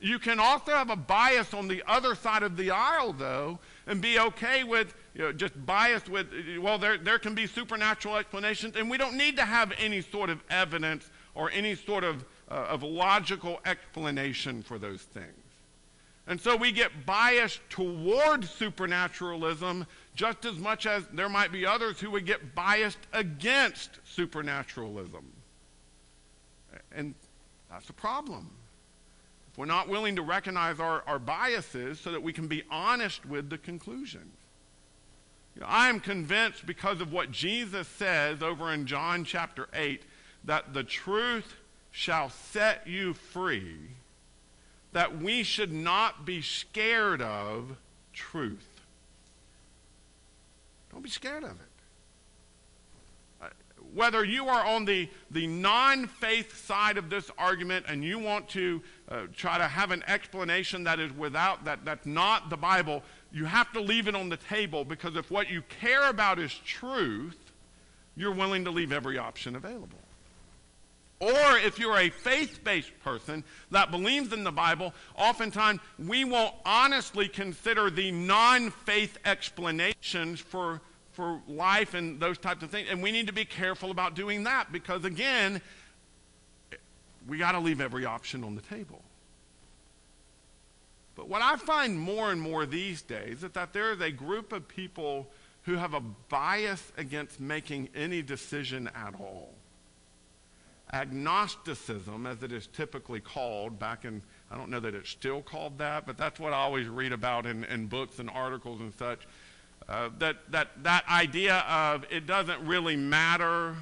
You 0.00 0.18
can 0.20 0.38
also 0.38 0.72
have 0.72 0.90
a 0.90 0.96
bias 0.96 1.52
on 1.52 1.66
the 1.66 1.82
other 1.86 2.14
side 2.14 2.44
of 2.44 2.56
the 2.56 2.70
aisle, 2.70 3.12
though, 3.12 3.58
and 3.86 4.00
be 4.00 4.18
okay 4.20 4.62
with 4.62 4.94
you 5.14 5.22
know, 5.22 5.32
just 5.32 5.66
biased 5.66 6.08
with, 6.08 6.28
well, 6.60 6.78
there, 6.78 6.98
there 6.98 7.18
can 7.18 7.34
be 7.34 7.46
supernatural 7.48 8.16
explanations, 8.16 8.76
and 8.76 8.88
we 8.88 8.96
don't 8.96 9.16
need 9.16 9.36
to 9.36 9.44
have 9.44 9.72
any 9.78 10.00
sort 10.00 10.30
of 10.30 10.40
evidence 10.50 11.10
or 11.34 11.50
any 11.50 11.74
sort 11.74 12.04
of, 12.04 12.24
uh, 12.48 12.54
of 12.54 12.84
logical 12.84 13.58
explanation 13.64 14.62
for 14.62 14.78
those 14.78 15.02
things. 15.02 15.34
And 16.28 16.40
so 16.40 16.54
we 16.54 16.70
get 16.72 17.06
biased 17.06 17.60
toward 17.70 18.44
supernaturalism 18.44 19.86
just 20.14 20.44
as 20.44 20.58
much 20.58 20.86
as 20.86 21.04
there 21.12 21.28
might 21.28 21.50
be 21.50 21.64
others 21.64 21.98
who 21.98 22.10
would 22.10 22.26
get 22.26 22.54
biased 22.54 22.98
against 23.12 23.98
supernaturalism. 24.04 25.24
And 26.92 27.14
that's 27.70 27.88
a 27.88 27.94
problem. 27.94 28.50
We're 29.58 29.64
not 29.64 29.88
willing 29.88 30.14
to 30.14 30.22
recognize 30.22 30.78
our, 30.78 31.02
our 31.08 31.18
biases 31.18 31.98
so 31.98 32.12
that 32.12 32.22
we 32.22 32.32
can 32.32 32.46
be 32.46 32.62
honest 32.70 33.26
with 33.26 33.50
the 33.50 33.58
conclusions. 33.58 34.36
You 35.56 35.62
know, 35.62 35.66
I 35.68 35.88
am 35.88 35.98
convinced 35.98 36.64
because 36.64 37.00
of 37.00 37.12
what 37.12 37.32
Jesus 37.32 37.88
says 37.88 38.40
over 38.40 38.72
in 38.72 38.86
John 38.86 39.24
chapter 39.24 39.66
8 39.74 40.04
that 40.44 40.74
the 40.74 40.84
truth 40.84 41.56
shall 41.90 42.30
set 42.30 42.86
you 42.86 43.14
free, 43.14 43.78
that 44.92 45.20
we 45.20 45.42
should 45.42 45.72
not 45.72 46.24
be 46.24 46.40
scared 46.40 47.20
of 47.20 47.78
truth. 48.12 48.80
Don't 50.92 51.02
be 51.02 51.10
scared 51.10 51.42
of 51.42 51.50
it 51.50 51.56
uh, 53.42 53.48
whether 53.92 54.24
you 54.24 54.46
are 54.46 54.64
on 54.64 54.84
the, 54.84 55.08
the 55.32 55.48
non 55.48 56.06
faith 56.06 56.64
side 56.64 56.96
of 56.96 57.10
this 57.10 57.28
argument 57.36 57.86
and 57.88 58.04
you 58.04 58.20
want 58.20 58.48
to 58.50 58.80
uh, 59.10 59.22
try 59.34 59.58
to 59.58 59.66
have 59.66 59.90
an 59.90 60.04
explanation 60.06 60.84
that 60.84 61.00
is 61.00 61.12
without, 61.12 61.64
that, 61.64 61.84
that's 61.84 62.06
not 62.06 62.50
the 62.50 62.56
Bible, 62.56 63.02
you 63.32 63.44
have 63.44 63.72
to 63.72 63.80
leave 63.80 64.08
it 64.08 64.14
on 64.14 64.28
the 64.28 64.36
table 64.36 64.84
because 64.84 65.16
if 65.16 65.30
what 65.30 65.50
you 65.50 65.62
care 65.80 66.08
about 66.08 66.38
is 66.38 66.52
truth, 66.64 67.38
you're 68.16 68.34
willing 68.34 68.64
to 68.64 68.70
leave 68.70 68.92
every 68.92 69.16
option 69.16 69.56
available. 69.56 69.98
Or 71.20 71.58
if 71.58 71.78
you're 71.78 71.98
a 71.98 72.10
faith 72.10 72.62
based 72.62 72.92
person 73.02 73.42
that 73.70 73.90
believes 73.90 74.32
in 74.32 74.44
the 74.44 74.52
Bible, 74.52 74.94
oftentimes 75.16 75.80
we 75.98 76.24
won't 76.24 76.54
honestly 76.64 77.28
consider 77.28 77.90
the 77.90 78.12
non 78.12 78.70
faith 78.70 79.18
explanations 79.24 80.38
for 80.38 80.80
for 81.18 81.40
life 81.48 81.94
and 81.94 82.20
those 82.20 82.38
types 82.38 82.62
of 82.62 82.70
things. 82.70 82.86
And 82.88 83.02
we 83.02 83.10
need 83.10 83.26
to 83.26 83.32
be 83.32 83.44
careful 83.44 83.90
about 83.90 84.14
doing 84.14 84.44
that 84.44 84.70
because, 84.70 85.04
again, 85.04 85.60
we 87.28 87.38
got 87.38 87.52
to 87.52 87.60
leave 87.60 87.80
every 87.80 88.04
option 88.04 88.42
on 88.42 88.54
the 88.54 88.62
table. 88.62 89.02
But 91.14 91.28
what 91.28 91.42
I 91.42 91.56
find 91.56 91.98
more 91.98 92.30
and 92.30 92.40
more 92.40 92.64
these 92.64 93.02
days 93.02 93.42
is 93.42 93.52
that 93.52 93.72
there 93.72 93.92
is 93.92 94.00
a 94.00 94.10
group 94.10 94.52
of 94.52 94.68
people 94.68 95.28
who 95.62 95.74
have 95.74 95.92
a 95.92 96.00
bias 96.00 96.92
against 96.96 97.40
making 97.40 97.88
any 97.94 98.22
decision 98.22 98.88
at 98.94 99.14
all. 99.20 99.54
Agnosticism, 100.92 102.24
as 102.24 102.42
it 102.42 102.52
is 102.52 102.66
typically 102.68 103.20
called, 103.20 103.78
back 103.78 104.04
in, 104.04 104.22
I 104.50 104.56
don't 104.56 104.70
know 104.70 104.80
that 104.80 104.94
it's 104.94 105.10
still 105.10 105.42
called 105.42 105.76
that, 105.78 106.06
but 106.06 106.16
that's 106.16 106.40
what 106.40 106.54
I 106.54 106.56
always 106.56 106.88
read 106.88 107.12
about 107.12 107.44
in, 107.44 107.64
in 107.64 107.88
books 107.88 108.20
and 108.20 108.30
articles 108.30 108.80
and 108.80 108.94
such 108.94 109.26
uh, 109.88 110.10
that, 110.18 110.36
that, 110.50 110.68
that 110.82 111.04
idea 111.08 111.64
of 111.68 112.04
it 112.10 112.26
doesn't 112.26 112.64
really 112.66 112.96
matter. 112.96 113.74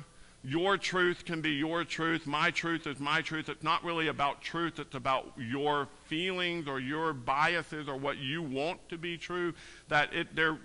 Your 0.46 0.78
truth 0.78 1.24
can 1.24 1.40
be 1.40 1.50
your 1.50 1.82
truth. 1.82 2.24
My 2.24 2.52
truth 2.52 2.86
is 2.86 3.00
my 3.00 3.20
truth. 3.20 3.48
It's 3.48 3.64
not 3.64 3.82
really 3.82 4.06
about 4.06 4.42
truth. 4.42 4.78
It's 4.78 4.94
about 4.94 5.32
your 5.36 5.88
feelings 6.06 6.68
or 6.68 6.78
your 6.78 7.12
biases 7.12 7.88
or 7.88 7.96
what 7.96 8.18
you 8.18 8.42
want 8.42 8.88
to 8.90 8.96
be 8.96 9.18
true. 9.18 9.54
That 9.88 10.14
it, 10.14 10.36
there, 10.36 10.58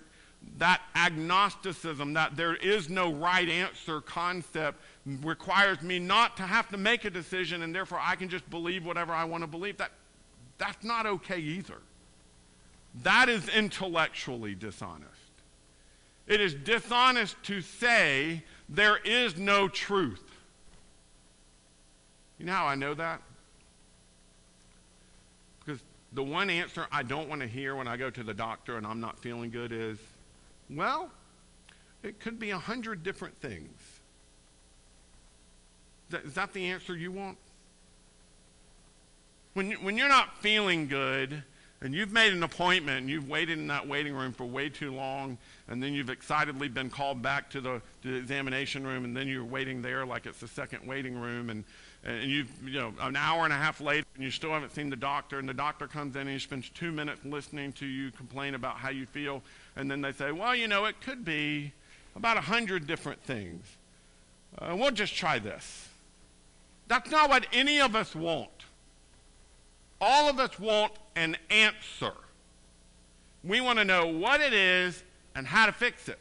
that 0.58 0.82
agnosticism, 0.94 2.12
that 2.12 2.36
there 2.36 2.54
is 2.54 2.88
no 2.88 3.12
right 3.12 3.48
answer 3.48 4.00
concept, 4.00 4.80
requires 5.04 5.82
me 5.82 5.98
not 5.98 6.36
to 6.36 6.44
have 6.44 6.68
to 6.68 6.76
make 6.76 7.04
a 7.04 7.10
decision, 7.10 7.62
and 7.62 7.74
therefore 7.74 7.98
I 8.00 8.14
can 8.14 8.28
just 8.28 8.48
believe 8.50 8.86
whatever 8.86 9.12
I 9.12 9.24
want 9.24 9.42
to 9.42 9.48
believe. 9.48 9.78
That, 9.78 9.90
that's 10.58 10.84
not 10.84 11.06
okay 11.06 11.40
either. 11.40 11.78
That 13.02 13.28
is 13.28 13.48
intellectually 13.48 14.54
dishonest. 14.54 15.21
It 16.26 16.40
is 16.40 16.54
dishonest 16.54 17.36
to 17.44 17.60
say 17.60 18.44
there 18.68 18.98
is 18.98 19.36
no 19.36 19.68
truth. 19.68 20.22
You 22.38 22.46
know 22.46 22.52
how 22.52 22.66
I 22.66 22.74
know 22.74 22.94
that? 22.94 23.22
Because 25.64 25.80
the 26.12 26.22
one 26.22 26.50
answer 26.50 26.86
I 26.90 27.02
don't 27.02 27.28
want 27.28 27.40
to 27.40 27.46
hear 27.46 27.76
when 27.76 27.86
I 27.86 27.96
go 27.96 28.10
to 28.10 28.22
the 28.22 28.34
doctor 28.34 28.76
and 28.76 28.86
I'm 28.86 29.00
not 29.00 29.18
feeling 29.18 29.50
good 29.50 29.72
is, 29.72 29.98
well, 30.70 31.10
it 32.02 32.18
could 32.18 32.38
be 32.38 32.50
a 32.50 32.58
hundred 32.58 33.02
different 33.02 33.36
things. 33.36 33.70
Is 36.24 36.34
that 36.34 36.52
the 36.52 36.66
answer 36.66 36.96
you 36.96 37.10
want? 37.12 37.38
When, 39.54 39.72
when 39.84 39.96
you're 39.96 40.08
not 40.08 40.38
feeling 40.38 40.88
good, 40.88 41.42
and 41.82 41.92
you've 41.92 42.12
made 42.12 42.32
an 42.32 42.44
appointment 42.44 43.00
and 43.00 43.10
you've 43.10 43.28
waited 43.28 43.58
in 43.58 43.66
that 43.66 43.86
waiting 43.86 44.14
room 44.14 44.32
for 44.32 44.44
way 44.44 44.68
too 44.68 44.92
long, 44.92 45.36
and 45.68 45.82
then 45.82 45.92
you've 45.92 46.10
excitedly 46.10 46.68
been 46.68 46.88
called 46.88 47.20
back 47.20 47.50
to 47.50 47.60
the, 47.60 47.82
to 48.02 48.12
the 48.12 48.16
examination 48.16 48.86
room, 48.86 49.04
and 49.04 49.16
then 49.16 49.26
you're 49.26 49.44
waiting 49.44 49.82
there 49.82 50.06
like 50.06 50.26
it's 50.26 50.38
the 50.38 50.48
second 50.48 50.86
waiting 50.86 51.18
room, 51.18 51.50
and, 51.50 51.64
and 52.04 52.30
you've, 52.30 52.50
you 52.64 52.78
know, 52.80 52.94
an 53.00 53.16
hour 53.16 53.44
and 53.44 53.52
a 53.52 53.56
half 53.56 53.80
later, 53.80 54.06
and 54.14 54.22
you 54.22 54.30
still 54.30 54.50
haven't 54.50 54.72
seen 54.72 54.90
the 54.90 54.96
doctor, 54.96 55.38
and 55.38 55.48
the 55.48 55.54
doctor 55.54 55.88
comes 55.88 56.14
in 56.14 56.22
and 56.22 56.30
he 56.30 56.38
spends 56.38 56.68
two 56.68 56.92
minutes 56.92 57.24
listening 57.24 57.72
to 57.72 57.86
you 57.86 58.12
complain 58.12 58.54
about 58.54 58.76
how 58.76 58.90
you 58.90 59.06
feel, 59.06 59.42
and 59.76 59.90
then 59.90 60.00
they 60.00 60.12
say, 60.12 60.30
well, 60.30 60.54
you 60.54 60.68
know, 60.68 60.84
it 60.84 61.00
could 61.00 61.24
be 61.24 61.72
about 62.14 62.36
a 62.36 62.42
hundred 62.42 62.86
different 62.86 63.22
things. 63.24 63.66
Uh, 64.58 64.76
we'll 64.76 64.90
just 64.90 65.14
try 65.14 65.38
this. 65.38 65.88
That's 66.86 67.10
not 67.10 67.28
what 67.28 67.46
any 67.52 67.80
of 67.80 67.96
us 67.96 68.14
want. 68.14 68.50
All 70.04 70.28
of 70.28 70.40
us 70.40 70.58
want 70.58 70.92
an 71.14 71.36
answer. 71.48 72.12
We 73.44 73.60
want 73.60 73.78
to 73.78 73.84
know 73.84 74.08
what 74.08 74.40
it 74.40 74.52
is 74.52 75.00
and 75.36 75.46
how 75.46 75.66
to 75.66 75.72
fix 75.72 76.08
it. 76.08 76.18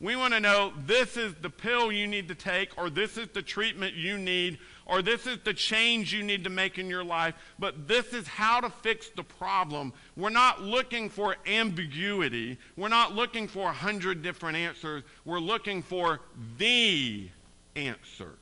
We 0.00 0.16
want 0.16 0.34
to 0.34 0.40
know 0.40 0.72
this 0.84 1.16
is 1.16 1.34
the 1.40 1.50
pill 1.50 1.92
you 1.92 2.08
need 2.08 2.26
to 2.28 2.34
take, 2.34 2.76
or 2.76 2.90
this 2.90 3.16
is 3.16 3.28
the 3.28 3.42
treatment 3.42 3.94
you 3.94 4.18
need, 4.18 4.58
or 4.86 5.02
this 5.02 5.24
is 5.24 5.38
the 5.44 5.54
change 5.54 6.12
you 6.12 6.24
need 6.24 6.42
to 6.42 6.50
make 6.50 6.76
in 6.76 6.90
your 6.90 7.04
life, 7.04 7.34
but 7.60 7.86
this 7.86 8.12
is 8.12 8.26
how 8.26 8.60
to 8.60 8.68
fix 8.68 9.08
the 9.08 9.22
problem. 9.22 9.92
We're 10.16 10.30
not 10.30 10.60
looking 10.60 11.08
for 11.08 11.36
ambiguity. 11.46 12.58
We're 12.76 12.88
not 12.88 13.14
looking 13.14 13.46
for 13.46 13.68
a 13.68 13.72
hundred 13.72 14.20
different 14.20 14.56
answers. 14.56 15.04
We're 15.24 15.38
looking 15.38 15.80
for 15.80 16.20
the 16.58 17.28
answer. 17.76 18.32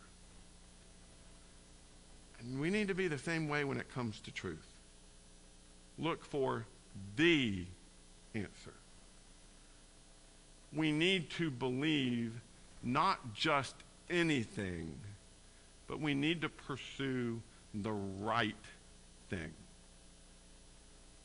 And 2.42 2.60
we 2.60 2.70
need 2.70 2.88
to 2.88 2.94
be 2.94 3.08
the 3.08 3.18
same 3.18 3.48
way 3.48 3.64
when 3.64 3.78
it 3.78 3.92
comes 3.92 4.20
to 4.20 4.30
truth. 4.32 4.66
Look 5.98 6.24
for 6.24 6.66
the 7.16 7.64
answer. 8.34 8.74
We 10.74 10.90
need 10.90 11.30
to 11.30 11.50
believe 11.50 12.40
not 12.82 13.34
just 13.34 13.74
anything, 14.10 14.94
but 15.86 16.00
we 16.00 16.14
need 16.14 16.40
to 16.42 16.48
pursue 16.48 17.40
the 17.74 17.92
right 17.92 18.56
thing. 19.30 19.52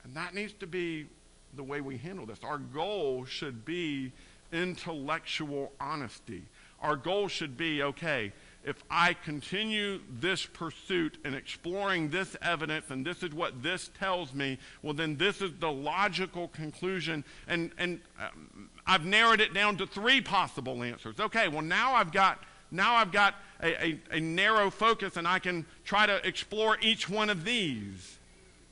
And 0.03 0.15
that 0.15 0.33
needs 0.33 0.53
to 0.53 0.67
be 0.67 1.07
the 1.55 1.63
way 1.63 1.81
we 1.81 1.97
handle 1.97 2.25
this. 2.25 2.39
Our 2.43 2.57
goal 2.57 3.25
should 3.25 3.65
be 3.65 4.11
intellectual 4.51 5.71
honesty. 5.79 6.43
our 6.81 6.95
goal 6.95 7.27
should 7.27 7.57
be 7.57 7.81
okay, 7.83 8.31
if 8.67 8.83
I 8.91 9.13
continue 9.13 10.01
this 10.19 10.45
pursuit 10.45 11.17
and 11.23 11.33
exploring 11.33 12.09
this 12.09 12.35
evidence, 12.41 12.89
and 12.89 13.05
this 13.05 13.23
is 13.23 13.33
what 13.33 13.63
this 13.63 13.89
tells 13.97 14.33
me, 14.33 14.59
well, 14.81 14.93
then 14.93 15.15
this 15.15 15.41
is 15.41 15.53
the 15.61 15.71
logical 15.71 16.49
conclusion. 16.49 17.23
And, 17.47 17.71
and 17.77 18.01
um, 18.19 18.69
I've 18.85 19.05
narrowed 19.05 19.39
it 19.39 19.53
down 19.53 19.77
to 19.77 19.87
three 19.87 20.19
possible 20.19 20.83
answers. 20.83 21.17
Okay, 21.17 21.47
well, 21.47 21.61
now 21.61 21.95
I've 21.95 22.11
got. 22.11 22.43
Now 22.69 22.95
I've 22.95 23.13
got 23.13 23.35
a, 23.63 23.85
a, 23.85 23.99
a 24.11 24.19
narrow 24.19 24.69
focus 24.69 25.15
and 25.15 25.25
I 25.25 25.39
can 25.39 25.65
try 25.85 26.05
to 26.05 26.27
explore 26.27 26.77
each 26.81 27.07
one 27.07 27.29
of 27.29 27.45
these 27.45 28.17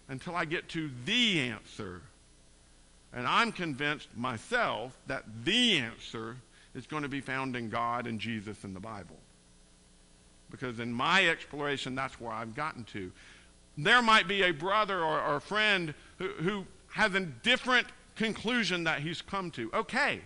until 0.10 0.36
I 0.36 0.44
get 0.44 0.68
to 0.70 0.92
the 1.06 1.40
answer. 1.40 2.02
And 3.14 3.26
I'm 3.26 3.54
convinced 3.54 4.10
myself 4.18 4.98
that 5.08 5.24
the 5.46 5.78
answer 5.78 6.36
is 6.74 6.86
going 6.88 7.04
to 7.04 7.10
be 7.10 7.22
found 7.22 7.56
in 7.56 7.70
God 7.70 8.06
and 8.06 8.20
Jesus 8.20 8.66
and 8.66 8.76
the 8.76 8.82
Bible 8.82 9.16
because 10.50 10.80
in 10.80 10.94
my 10.94 11.28
exploration, 11.28 11.96
that's 11.96 12.20
where 12.20 12.32
I've 12.32 12.56
gotten 12.56 12.84
to. 12.86 13.12
There 13.78 14.02
might 14.02 14.28
be 14.28 14.44
a 14.44 14.52
brother 14.52 15.00
or, 15.00 15.22
or 15.22 15.36
a 15.36 15.42
friend 15.42 15.94
who, 16.18 16.28
who 16.28 16.66
has 16.94 17.14
a 17.14 17.20
different 17.20 17.88
conclusion 18.16 18.86
that 18.86 19.02
he's 19.02 19.22
come 19.22 19.52
to. 19.52 19.70
Okay. 19.74 20.22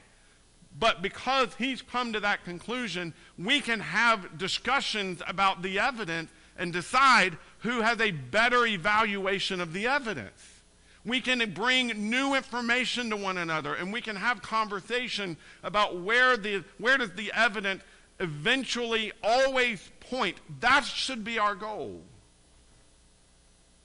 But 0.78 1.02
because 1.02 1.56
he's 1.56 1.82
come 1.82 2.14
to 2.14 2.20
that 2.20 2.46
conclusion, 2.46 3.14
we 3.38 3.60
can 3.60 3.80
have 3.80 4.38
discussions 4.38 5.22
about 5.28 5.62
the 5.62 5.80
evidence 5.80 6.32
and 6.58 6.72
decide 6.72 7.38
who 7.60 7.82
has 7.82 8.00
a 8.00 8.12
better 8.12 8.66
evaluation 8.66 9.62
of 9.62 9.74
the 9.74 9.88
evidence. 9.88 10.62
We 11.06 11.22
can 11.22 11.54
bring 11.54 12.10
new 12.10 12.36
information 12.36 13.10
to 13.10 13.18
one 13.18 13.38
another 13.38 13.74
and 13.74 13.92
we 13.92 14.02
can 14.02 14.18
have 14.18 14.42
conversation 14.42 15.38
about 15.64 16.02
where, 16.02 16.38
the, 16.38 16.64
where 16.78 16.98
does 16.98 17.14
the 17.14 17.32
evidence 17.34 17.82
eventually 18.20 19.12
always 19.24 19.90
point. 20.10 20.38
That 20.60 20.86
should 20.86 21.24
be 21.24 21.40
our 21.40 21.56
goal, 21.56 22.02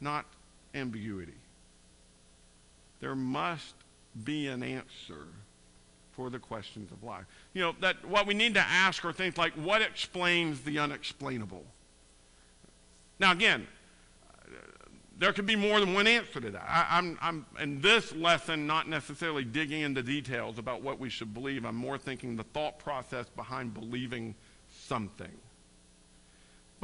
not 0.00 0.26
ambiguity. 0.75 1.33
There 3.00 3.14
must 3.14 3.75
be 4.25 4.47
an 4.49 4.62
answer 4.62 5.26
for 6.12 6.31
the 6.31 6.38
questions 6.38 6.93
of 6.93 7.02
life. 7.02 7.25
You 7.52 7.62
know, 7.62 7.75
that 7.81 8.04
what 8.07 8.26
we 8.26 8.35
need 8.35 8.54
to 8.54 8.61
ask 8.61 9.04
are 9.04 9.12
things 9.12 9.37
like 9.37 9.52
what 9.54 9.83
explains 9.83 10.61
the 10.61 10.78
unexplainable? 10.78 11.64
Now, 13.19 13.33
again, 13.33 13.66
there 15.19 15.33
could 15.33 15.47
be 15.47 15.57
more 15.57 15.81
than 15.81 15.95
one 15.95 16.07
answer 16.07 16.40
to 16.40 16.50
that. 16.50 16.64
I, 16.69 16.99
am 16.99 17.19
I'm, 17.21 17.47
I'm, 17.57 17.62
in 17.62 17.81
this 17.81 18.14
lesson, 18.14 18.66
not 18.66 18.88
necessarily 18.88 19.45
digging 19.45 19.83
into 19.83 20.02
details 20.02 20.59
about 20.59 20.83
what 20.83 20.99
we 20.99 21.09
should 21.09 21.33
believe. 21.33 21.64
I'm 21.64 21.76
more 21.76 21.99
thinking 21.99 22.37
the 22.37 22.45
thought 22.45 22.78
process 22.78 23.26
behind 23.28 23.75
believing 23.75 24.35
something. 24.71 25.31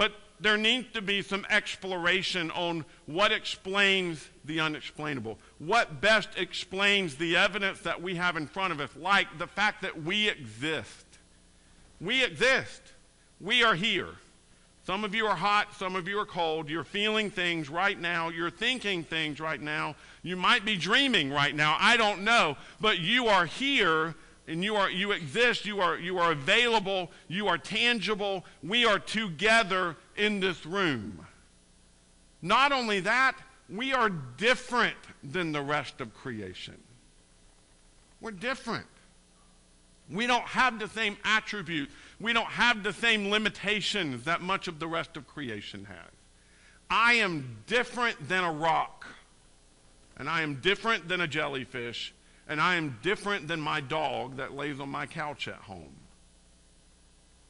But 0.01 0.15
there 0.41 0.57
needs 0.57 0.91
to 0.95 1.03
be 1.03 1.21
some 1.21 1.45
exploration 1.51 2.51
on 2.53 2.87
what 3.05 3.33
explains 3.33 4.31
the 4.47 4.59
unexplainable. 4.59 5.37
What 5.59 6.01
best 6.01 6.31
explains 6.39 7.17
the 7.17 7.37
evidence 7.37 7.81
that 7.81 8.01
we 8.01 8.15
have 8.15 8.39
in 8.39 8.47
front 8.47 8.73
of 8.73 8.81
us, 8.81 8.89
like 8.97 9.27
the 9.37 9.47
fact 9.47 9.83
that 9.83 10.03
we 10.03 10.31
exist. 10.31 11.05
We 12.01 12.25
exist. 12.25 12.81
We 13.43 13.63
are 13.63 13.75
here. 13.75 14.09
Some 14.85 15.05
of 15.05 15.15
you 15.15 15.27
are 15.27 15.37
hot, 15.37 15.75
some 15.75 15.95
of 15.95 16.09
you 16.09 16.19
are 16.19 16.25
cold. 16.25 16.71
You're 16.71 16.83
feeling 16.83 17.31
things 17.31 17.69
right 17.69 18.01
now. 18.01 18.31
You're 18.31 18.49
thinking 18.49 19.05
things 19.05 19.39
right 19.39 19.61
now. 19.61 19.97
You 20.23 20.35
might 20.35 20.65
be 20.65 20.79
dreaming 20.79 21.31
right 21.31 21.55
now. 21.55 21.77
I 21.79 21.99
don't 21.99 22.25
know. 22.25 22.57
But 22.81 23.01
you 23.01 23.27
are 23.27 23.45
here 23.45 24.15
and 24.51 24.65
you 24.65 24.77
are 24.77 24.91
you 24.91 25.13
exist 25.13 25.65
you 25.65 25.81
are 25.81 25.97
you 25.97 26.19
are 26.19 26.33
available 26.33 27.11
you 27.29 27.47
are 27.49 27.59
tangible. 27.59 28.45
We 28.63 28.85
are 28.85 28.99
together 28.99 29.97
in 30.17 30.41
this 30.41 30.67
room. 30.67 31.27
Not 32.43 32.73
only 32.73 33.01
that 33.01 33.37
we 33.69 33.93
are 33.93 34.09
different 34.09 34.97
than 35.23 35.53
the 35.53 35.63
rest 35.63 36.01
of 36.01 36.13
creation. 36.15 36.77
We're 38.21 38.33
different. 38.33 38.87
We 40.11 40.27
don't 40.27 40.43
have 40.43 40.79
the 40.79 40.89
same 40.89 41.17
attributes. 41.25 41.93
We 42.19 42.33
don't 42.33 42.47
have 42.47 42.83
the 42.83 42.93
same 42.93 43.31
limitations 43.31 44.25
that 44.25 44.43
much 44.43 44.67
of 44.67 44.81
the 44.81 44.89
rest 44.89 45.17
of 45.17 45.27
creation 45.27 45.85
has. 45.85 46.11
I 46.91 47.15
am 47.15 47.59
different 47.67 48.29
than 48.29 48.43
a 48.43 48.53
rock 48.53 49.07
and 50.21 50.29
i 50.29 50.43
am 50.43 50.57
different 50.57 51.09
than 51.09 51.23
a 51.23 51.27
jellyfish 51.27 52.15
and 52.49 52.61
I 52.61 52.77
am 52.77 52.99
different 53.03 53.49
than 53.49 53.61
my 53.61 53.81
dog 53.81 54.37
that 54.37 54.55
lays 54.55 54.81
on 54.81 54.89
my 54.89 55.07
couch 55.07 55.49
at 55.49 55.57
home. 55.57 56.01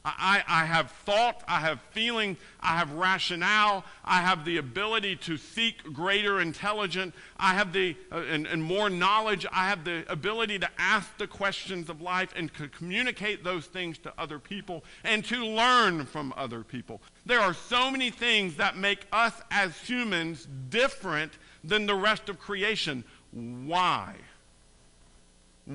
I, 0.03 0.42
I, 0.48 0.64
have 0.64 0.90
thought, 0.90 1.42
I 1.46 1.61
have 1.61 1.79
feeling, 1.90 2.38
I 2.61 2.79
have 2.79 2.90
rationale, 2.92 3.85
I 4.03 4.22
have 4.22 4.46
the 4.46 4.57
ability 4.57 5.16
to 5.16 5.37
seek 5.37 5.92
greater 5.92 6.40
intelligence, 6.40 7.14
I 7.37 7.53
have 7.53 7.74
the, 7.74 7.96
uh, 8.11 8.22
and, 8.31 8.46
and 8.46 8.62
more 8.62 8.88
knowledge, 8.88 9.44
I 9.53 9.68
have 9.68 9.85
the 9.85 10.11
ability 10.11 10.59
to 10.61 10.70
ask 10.79 11.14
the 11.18 11.26
questions 11.26 11.90
of 11.90 12.00
life 12.00 12.33
and 12.35 12.53
to 12.55 12.68
communicate 12.68 13.44
those 13.44 13.66
things 13.66 13.98
to 13.98 14.12
other 14.16 14.38
people 14.38 14.85
and 15.05 15.22
to 15.26 15.44
learn 15.44 16.07
from 16.07 16.33
other 16.35 16.64
people. 16.64 17.03
There 17.26 17.40
are 17.40 17.55
so 17.55 17.90
many 17.90 18.09
things 18.09 18.57
that 18.57 18.79
make 18.79 19.07
us 19.12 19.35
as 19.50 19.76
humans 19.81 20.48
different 20.70 21.33
than 21.62 21.85
the 21.85 21.94
rest 21.94 22.31
of 22.31 22.38
creation. 22.38 23.05
Why? 23.33 24.14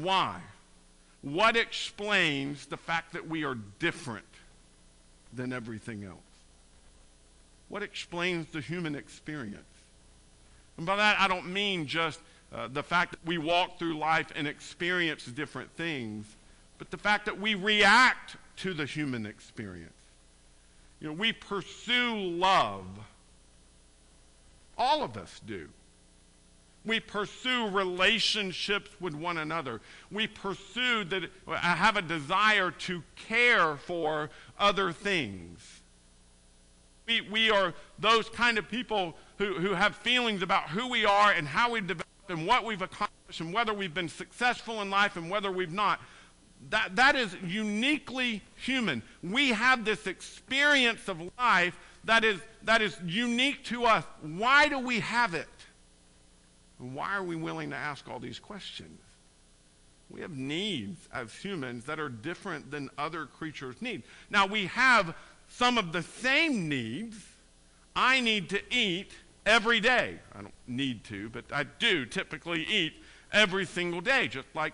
Why? 0.02 0.42
What 1.22 1.56
explains 1.56 2.66
the 2.66 2.78
fact 2.78 3.14
that 3.14 3.28
we 3.30 3.46
are 3.46 3.56
different 3.80 4.26
than 5.34 5.54
everything 5.54 6.04
else? 6.04 6.18
What 7.70 7.82
explains 7.82 8.48
the 8.52 8.62
human 8.62 8.96
experience? 8.96 9.64
And 10.78 10.86
by 10.86 10.98
that, 10.98 11.20
I 11.20 11.28
don't 11.28 11.48
mean 11.48 11.88
just 11.88 12.20
uh, 12.54 12.68
the 12.68 12.84
fact 12.84 13.12
that 13.12 13.26
we 13.26 13.38
walk 13.38 13.80
through 13.80 13.98
life 13.98 14.28
and 14.36 14.48
experience 14.48 15.26
different 15.26 15.72
things, 15.72 16.26
but 16.78 16.92
the 16.92 16.98
fact 16.98 17.26
that 17.26 17.40
we 17.40 17.56
react 17.56 18.36
to 18.58 18.74
the 18.74 18.86
human 18.86 19.26
experience. 19.26 19.94
You 21.00 21.08
know, 21.08 21.14
we 21.14 21.32
pursue 21.32 22.18
love. 22.18 22.86
All 24.78 25.04
of 25.04 25.16
us 25.16 25.40
do. 25.48 25.70
We 26.86 27.00
pursue 27.00 27.68
relationships 27.70 28.92
with 29.00 29.16
one 29.16 29.38
another. 29.38 29.82
We 30.12 30.28
pursue 30.28 31.04
that, 31.06 31.24
I 31.48 31.58
have 31.58 31.98
a 31.98 32.02
desire 32.02 32.72
to 32.72 33.04
care 33.16 33.76
for 33.78 34.30
other 34.60 34.92
things. 34.92 35.82
We, 37.08 37.22
we 37.22 37.50
are 37.50 37.74
those 38.00 38.30
kind 38.30 38.58
of 38.58 38.70
people 38.70 39.16
who, 39.38 39.56
who 39.56 39.74
have 39.74 39.96
feelings 39.96 40.42
about 40.42 40.70
who 40.70 40.88
we 40.88 41.06
are 41.06 41.32
and 41.32 41.48
how 41.48 41.72
we've 41.72 41.86
developed 41.86 42.30
and 42.30 42.48
what 42.48 42.66
we've 42.66 42.82
accomplished 42.82 43.42
and 43.42 43.54
whether 43.54 43.74
we've 43.74 43.94
been 43.94 44.10
successful 44.10 44.82
in 44.82 44.90
life 44.90 45.16
and 45.16 45.30
whether 45.30 45.52
we've 45.52 45.74
not. 45.74 46.00
That, 46.70 46.96
that 46.96 47.16
is 47.16 47.36
uniquely 47.46 48.42
human. 48.56 49.04
We 49.22 49.50
have 49.50 49.86
this 49.86 50.08
experience 50.08 51.08
of 51.08 51.22
life 51.38 51.78
that 52.06 52.24
is, 52.24 52.40
that 52.64 52.82
is 52.82 52.98
unique 53.06 53.64
to 53.66 53.86
us. 53.86 54.04
Why 54.22 54.68
do 54.68 54.80
we 54.80 55.00
have 55.00 55.34
it? 55.34 55.48
Why 56.94 57.16
are 57.16 57.24
we 57.24 57.36
willing 57.36 57.70
to 57.72 57.76
ask 57.76 58.10
all 58.10 58.20
these 58.20 58.40
questions? 58.40 59.00
We 60.10 60.22
have 60.22 60.38
needs 60.38 61.10
as 61.12 61.34
humans 61.34 61.86
that 61.86 62.00
are 62.00 62.10
different 62.10 62.70
than 62.70 62.90
other 62.98 63.26
creatures' 63.26 63.82
need. 63.82 64.04
Now, 64.30 64.46
we 64.46 64.68
have 64.68 65.16
some 65.48 65.78
of 65.78 65.92
the 65.92 66.04
same 66.04 66.70
needs. 66.70 67.18
I 67.96 68.20
need 68.20 68.50
to 68.50 68.62
eat 68.74 69.12
every 69.46 69.80
day. 69.80 70.20
I 70.34 70.42
don't 70.42 70.54
need 70.68 71.04
to, 71.06 71.30
but 71.30 71.46
I 71.52 71.64
do 71.64 72.06
typically 72.06 72.64
eat 72.66 72.94
every 73.32 73.66
single 73.66 74.02
day, 74.02 74.28
just 74.28 74.48
like 74.54 74.74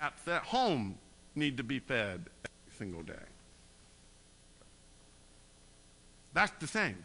cats 0.00 0.26
at 0.26 0.42
home 0.42 0.98
need 1.34 1.56
to 1.56 1.62
be 1.62 1.78
fed 1.78 2.24
every 2.44 2.76
single 2.76 3.02
day. 3.02 3.14
That's 6.34 6.52
the 6.60 6.66
same. 6.66 6.96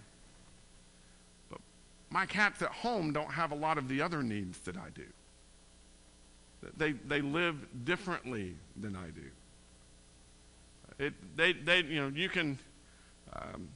My 2.14 2.28
cats 2.28 2.62
at 2.62 2.70
home 2.70 3.12
don't 3.12 3.32
have 3.32 3.52
a 3.52 3.56
lot 3.56 3.80
of 3.80 3.88
the 3.88 4.00
other 4.04 4.22
needs 4.22 4.60
that 4.60 4.78
I 4.78 4.90
do. 4.94 5.06
They, 6.78 6.92
they 6.92 7.22
live 7.22 7.56
differently 7.86 8.54
than 8.80 8.96
I 8.96 9.08
do. 9.08 11.06
It, 11.06 11.14
they, 11.36 11.54
they, 11.54 11.82
you 11.82 12.00
know, 12.00 12.12
you 12.16 12.30
can, 12.30 12.60
um, 13.36 13.68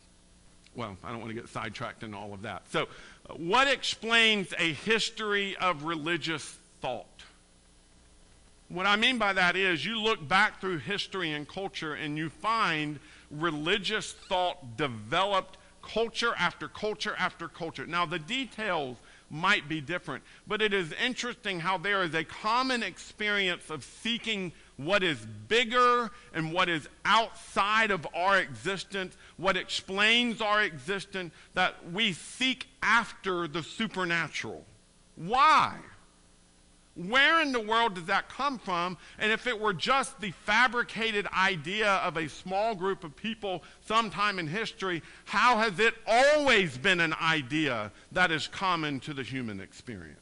well, 0.75 0.95
I 1.03 1.09
don't 1.09 1.19
want 1.19 1.31
to 1.31 1.33
get 1.33 1.49
sidetracked 1.49 2.03
in 2.03 2.13
all 2.13 2.31
of 2.31 2.43
that. 2.43 2.61
So, 2.71 2.83
uh, 3.27 3.33
what 3.33 3.67
explains 3.67 4.53
a 4.59 4.71
history 4.71 5.57
of 5.57 5.85
religious 5.85 6.57
thought? 6.79 7.23
What 8.69 8.85
I 8.85 8.97
mean 8.97 9.17
by 9.17 9.33
that 9.33 9.55
is 9.55 9.83
you 9.83 9.99
look 9.99 10.27
back 10.27 10.61
through 10.61 10.77
history 10.77 11.31
and 11.31 11.47
culture 11.47 11.95
and 11.95 12.19
you 12.19 12.29
find 12.29 12.99
religious 13.31 14.11
thought 14.11 14.77
developed 14.77 15.57
culture 15.93 16.33
after 16.37 16.67
culture 16.67 17.15
after 17.17 17.47
culture. 17.47 17.85
Now, 17.85 18.05
the 18.05 18.19
details 18.19 18.97
might 19.29 19.67
be 19.67 19.81
different. 19.81 20.23
But 20.47 20.61
it 20.61 20.73
is 20.73 20.93
interesting 20.93 21.59
how 21.59 21.77
there 21.77 22.03
is 22.03 22.13
a 22.13 22.23
common 22.23 22.83
experience 22.83 23.69
of 23.69 23.83
seeking 23.83 24.53
what 24.77 25.03
is 25.03 25.25
bigger 25.47 26.11
and 26.33 26.53
what 26.53 26.69
is 26.69 26.87
outside 27.03 27.91
of 27.91 28.07
our 28.15 28.37
existence, 28.37 29.17
what 29.37 29.57
explains 29.57 30.39
our 30.41 30.63
existence, 30.63 31.33
that 31.55 31.91
we 31.91 32.13
seek 32.13 32.67
after 32.81 33.47
the 33.47 33.63
supernatural. 33.63 34.63
Why? 35.15 35.77
Where 36.97 37.41
in 37.41 37.51
the 37.51 37.59
world 37.59 37.93
does 37.93 38.05
that 38.05 38.27
come 38.27 38.57
from? 38.57 38.97
And 39.19 39.31
if 39.31 39.45
it 39.45 39.59
were 39.59 39.73
just 39.73 40.19
the 40.19 40.31
fabricated 40.31 41.27
idea 41.27 41.93
of 41.97 42.17
a 42.17 42.27
small 42.27 42.73
group 42.73 43.03
of 43.03 43.15
people 43.15 43.63
sometime 43.85 44.39
in 44.39 44.47
history, 44.47 45.03
how 45.25 45.57
has 45.57 45.79
it 45.79 45.93
always 46.07 46.75
been 46.77 46.99
an 46.99 47.13
idea 47.21 47.91
that 48.13 48.31
is 48.31 48.47
common 48.47 48.99
to 49.01 49.13
the 49.13 49.21
human 49.21 49.61
experience? 49.61 50.19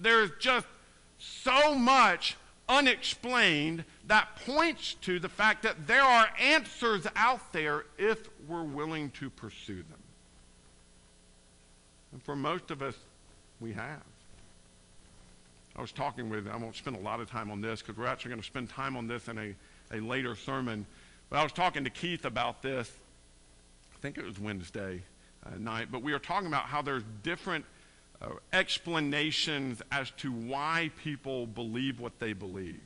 There's 0.00 0.30
just 0.40 0.66
so 1.18 1.74
much 1.74 2.36
unexplained 2.66 3.84
that 4.06 4.36
points 4.46 4.94
to 5.02 5.18
the 5.18 5.28
fact 5.28 5.62
that 5.64 5.86
there 5.86 6.02
are 6.02 6.28
answers 6.40 7.06
out 7.16 7.52
there 7.52 7.84
if 7.98 8.30
we're 8.48 8.62
willing 8.62 9.10
to 9.10 9.28
pursue 9.28 9.82
them. 9.82 10.02
And 12.12 12.22
for 12.22 12.34
most 12.34 12.70
of 12.70 12.80
us, 12.80 12.94
we 13.60 13.74
have. 13.74 14.00
I 15.76 15.80
was 15.80 15.92
talking 15.92 16.30
with, 16.30 16.46
I 16.46 16.56
won't 16.56 16.76
spend 16.76 16.96
a 16.96 17.00
lot 17.00 17.20
of 17.20 17.28
time 17.28 17.50
on 17.50 17.60
this 17.60 17.82
because 17.82 17.96
we're 17.96 18.06
actually 18.06 18.30
going 18.30 18.40
to 18.40 18.46
spend 18.46 18.70
time 18.70 18.96
on 18.96 19.08
this 19.08 19.28
in 19.28 19.38
a, 19.38 19.54
a 19.92 20.00
later 20.00 20.36
sermon. 20.36 20.86
But 21.30 21.38
I 21.38 21.42
was 21.42 21.52
talking 21.52 21.84
to 21.84 21.90
Keith 21.90 22.24
about 22.24 22.62
this, 22.62 22.90
I 23.94 23.98
think 24.00 24.16
it 24.16 24.24
was 24.24 24.38
Wednesday 24.38 25.02
uh, 25.44 25.58
night, 25.58 25.88
but 25.90 26.02
we 26.02 26.12
were 26.12 26.18
talking 26.20 26.46
about 26.46 26.64
how 26.64 26.80
there's 26.80 27.02
different 27.22 27.64
uh, 28.22 28.28
explanations 28.52 29.82
as 29.90 30.10
to 30.18 30.30
why 30.30 30.90
people 31.02 31.46
believe 31.46 31.98
what 31.98 32.20
they 32.20 32.32
believe. 32.32 32.80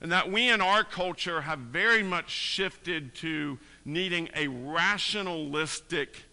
And 0.00 0.12
that 0.12 0.30
we 0.30 0.50
in 0.50 0.60
our 0.60 0.84
culture 0.84 1.40
have 1.40 1.58
very 1.58 2.02
much 2.02 2.30
shifted 2.30 3.14
to 3.16 3.58
needing 3.84 4.28
a 4.36 4.48
rationalistic 4.48 6.24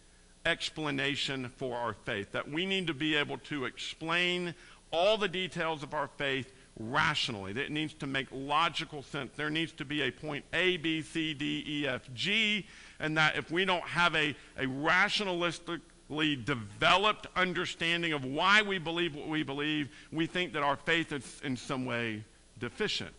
explanation 0.46 1.50
for 1.56 1.78
our 1.78 1.94
faith. 1.94 2.32
That 2.34 2.50
we 2.50 2.66
need 2.66 2.88
to 2.88 2.94
be 2.94 3.16
able 3.16 3.38
to 3.40 3.66
explain 3.66 4.56
all 4.92 5.18
the 5.18 5.28
details 5.28 5.84
of 5.84 5.94
our 5.94 6.08
faith 6.08 6.52
rationally. 6.80 7.52
It 7.52 7.72
needs 7.72 7.94
to 7.96 8.08
make 8.08 8.28
logical 8.32 9.04
sense. 9.04 9.32
There 9.36 9.50
needs 9.50 9.72
to 9.74 9.86
be 9.86 10.02
a 10.02 10.12
point 10.12 10.46
A, 10.54 10.78
B, 10.78 11.02
C, 11.02 11.34
D, 11.34 11.64
E, 11.68 11.88
F, 11.88 12.10
G, 12.14 12.66
and 13.00 13.18
that 13.18 13.36
if 13.38 13.52
we 13.52 13.66
don't 13.66 13.84
have 13.84 14.16
a, 14.16 14.36
a 14.58 14.66
rationalistically 14.66 16.44
developed 16.46 17.28
understanding 17.36 18.14
of 18.14 18.24
why 18.26 18.62
we 18.62 18.78
believe 18.78 19.16
what 19.16 19.28
we 19.28 19.44
believe, 19.44 19.90
we 20.12 20.28
think 20.28 20.54
that 20.54 20.64
our 20.64 20.76
faith 20.76 21.12
is 21.12 21.42
in 21.44 21.58
some 21.58 21.86
way 21.86 22.24
deficient. 22.60 23.14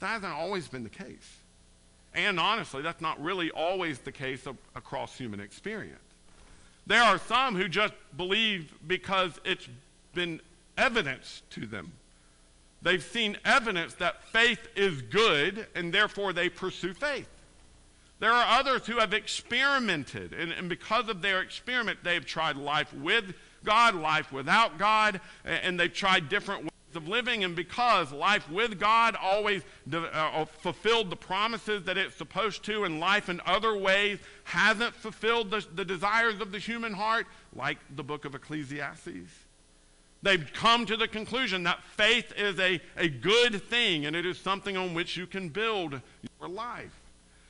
That 0.00 0.08
hasn't 0.08 0.32
always 0.32 0.68
been 0.68 0.84
the 0.84 0.88
case. 0.88 1.38
And 2.14 2.40
honestly, 2.40 2.82
that's 2.82 3.00
not 3.00 3.20
really 3.22 3.50
always 3.50 3.98
the 3.98 4.12
case 4.12 4.46
of, 4.46 4.56
across 4.74 5.16
human 5.16 5.40
experience. 5.40 5.98
There 6.86 7.02
are 7.02 7.18
some 7.18 7.54
who 7.54 7.68
just 7.68 7.92
believe 8.16 8.72
because 8.86 9.32
it's 9.44 9.68
been 10.14 10.40
evidence 10.78 11.42
to 11.50 11.66
them. 11.66 11.92
They've 12.80 13.02
seen 13.02 13.36
evidence 13.44 13.94
that 13.94 14.22
faith 14.28 14.68
is 14.76 15.02
good, 15.02 15.66
and 15.74 15.92
therefore 15.92 16.32
they 16.32 16.48
pursue 16.48 16.94
faith. 16.94 17.28
There 18.20 18.32
are 18.32 18.58
others 18.58 18.86
who 18.86 18.98
have 18.98 19.12
experimented, 19.12 20.32
and, 20.32 20.52
and, 20.52 20.68
because 20.68 21.08
of 21.08 21.22
their 21.22 21.40
experiment, 21.40 22.00
they've 22.02 22.24
tried 22.24 22.56
life 22.56 22.92
with 22.92 23.34
God, 23.64 23.94
life 23.94 24.32
without 24.32 24.78
God, 24.78 25.20
and, 25.44 25.60
and 25.64 25.80
they've 25.80 25.92
tried 25.92 26.28
different 26.28 26.62
ways 26.62 26.70
of 26.94 27.06
living. 27.06 27.44
And 27.44 27.54
because 27.54 28.10
life 28.10 28.48
with 28.50 28.80
God 28.80 29.16
always 29.20 29.62
uh, 29.92 30.44
fulfilled 30.46 31.10
the 31.10 31.16
promises 31.16 31.84
that 31.84 31.96
it's 31.96 32.16
supposed 32.16 32.64
to, 32.64 32.84
and 32.84 32.98
life 32.98 33.28
in 33.28 33.40
other 33.46 33.76
ways 33.76 34.18
hasn't 34.44 34.94
fulfilled 34.94 35.50
the, 35.50 35.64
the 35.74 35.84
desires 35.84 36.40
of 36.40 36.50
the 36.50 36.58
human 36.58 36.94
heart, 36.94 37.26
like 37.54 37.78
the 37.94 38.04
book 38.04 38.24
of 38.24 38.34
Ecclesiastes 38.34 39.47
They've 40.22 40.50
come 40.52 40.84
to 40.86 40.96
the 40.96 41.08
conclusion 41.08 41.62
that 41.64 41.82
faith 41.84 42.32
is 42.36 42.58
a, 42.58 42.80
a 42.96 43.08
good 43.08 43.62
thing 43.62 44.06
and 44.06 44.16
it 44.16 44.26
is 44.26 44.38
something 44.38 44.76
on 44.76 44.94
which 44.94 45.16
you 45.16 45.26
can 45.26 45.48
build 45.48 46.00
your 46.40 46.48
life. 46.48 46.98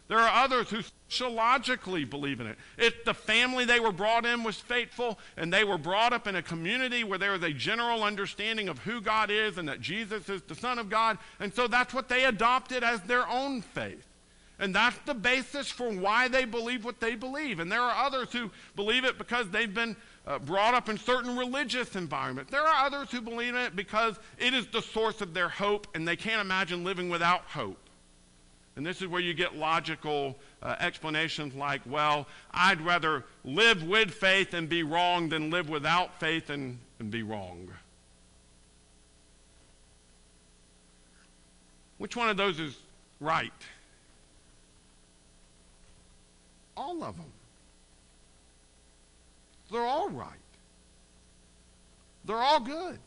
There 0.09 0.18
are 0.18 0.44
others 0.44 0.70
who 0.70 0.81
sociologically 1.09 2.04
believe 2.04 2.40
in 2.40 2.46
it. 2.46 2.57
If 2.78 3.04
the 3.04 3.12
family 3.12 3.66
they 3.66 3.78
were 3.78 3.92
brought 3.92 4.24
in 4.24 4.42
was 4.42 4.57
faithful 4.57 5.18
and 5.37 5.52
they 5.52 5.64
were 5.64 5.76
brought 5.76 6.14
up 6.14 6.26
in 6.26 6.37
a 6.37 6.42
community 6.42 7.04
where 7.04 7.18
there 7.18 7.35
is 7.35 7.42
a 7.42 7.52
general 7.52 8.02
understanding 8.02 8.70
of 8.70 8.78
who 8.78 9.02
God 9.02 9.31
is 9.31 9.59
and 9.59 9.68
that 9.68 9.83
Jesus 9.83 10.28
is 10.31 10.40
the 10.42 10.54
Son 10.54 10.78
of 10.78 10.88
God, 10.88 11.18
and 11.40 11.52
so 11.52 11.68
that's 11.68 11.92
what 11.92 12.09
they 12.09 12.24
adopted 12.24 12.83
as 12.83 13.02
their 13.02 13.28
own 13.28 13.61
faith. 13.61 14.07
And 14.59 14.74
that's 14.74 14.98
the 15.07 15.14
basis 15.14 15.70
for 15.70 15.90
why 15.92 16.26
they 16.26 16.44
believe 16.44 16.85
what 16.85 17.00
they 17.00 17.14
believe. 17.14 17.61
And 17.61 17.70
there 17.70 17.83
are 17.83 18.07
others 18.07 18.33
who 18.33 18.50
believe 18.74 19.04
it 19.04 19.16
because 19.16 19.48
they've 19.50 19.72
been 19.72 19.94
uh, 20.26 20.38
brought 20.38 20.74
up 20.74 20.88
in 20.88 20.98
certain 20.98 21.37
religious 21.37 21.96
environments. 21.96 22.50
There 22.50 22.62
are 22.62 22.87
others 22.87 23.11
who 23.11 23.20
believe 23.20 23.54
in 23.54 23.61
it 23.61 23.76
because 23.76 24.16
it 24.38 24.54
is 24.54 24.66
the 24.66 24.83
source 24.83 25.20
of 25.20 25.35
their 25.35 25.48
hope 25.48 25.87
and 25.94 26.07
they 26.07 26.16
can't 26.16 26.40
imagine 26.40 26.85
living 26.85 27.09
without 27.09 27.42
hope. 27.42 27.78
And 28.76 28.87
this 28.87 29.02
is 29.02 29.09
where 29.09 29.20
you 29.20 29.35
get 29.35 29.57
logical 29.57 30.37
uh, 30.62 30.76
explanations 30.78 31.54
like, 31.54 31.81
well, 31.85 32.28
I'd 32.52 32.81
rather 32.81 33.24
live 33.44 33.83
with 33.83 34.12
faith 34.12 34.54
and 34.54 34.68
be 34.68 34.85
wrong 34.85 35.28
than 35.28 35.50
live 35.50 35.68
without 35.68 36.20
faith 36.20 36.48
and, 36.48 36.78
and 37.00 37.11
be 37.11 37.24
wrong. 37.24 37.70
Which 41.98 42.14
one 42.14 42.28
of 42.28 42.37
those 42.37 42.61
is 42.61 42.78
right? 43.18 43.50
All 46.76 47.02
of 47.02 47.16
them. 47.16 47.33
They're 49.70 49.81
all 49.83 50.09
right. 50.09 50.28
They're 52.24 52.37
all 52.37 52.61
good. 52.61 52.98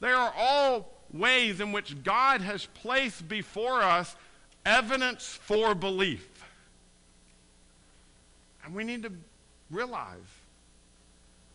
They 0.00 0.10
are 0.10 0.32
all 0.36 0.94
ways 1.12 1.60
in 1.60 1.72
which 1.72 2.02
God 2.02 2.40
has 2.40 2.66
placed 2.66 3.28
before 3.28 3.82
us 3.82 4.16
evidence 4.64 5.26
for 5.26 5.74
belief. 5.74 6.26
And 8.64 8.74
we 8.74 8.84
need 8.84 9.02
to 9.02 9.12
realize 9.70 10.18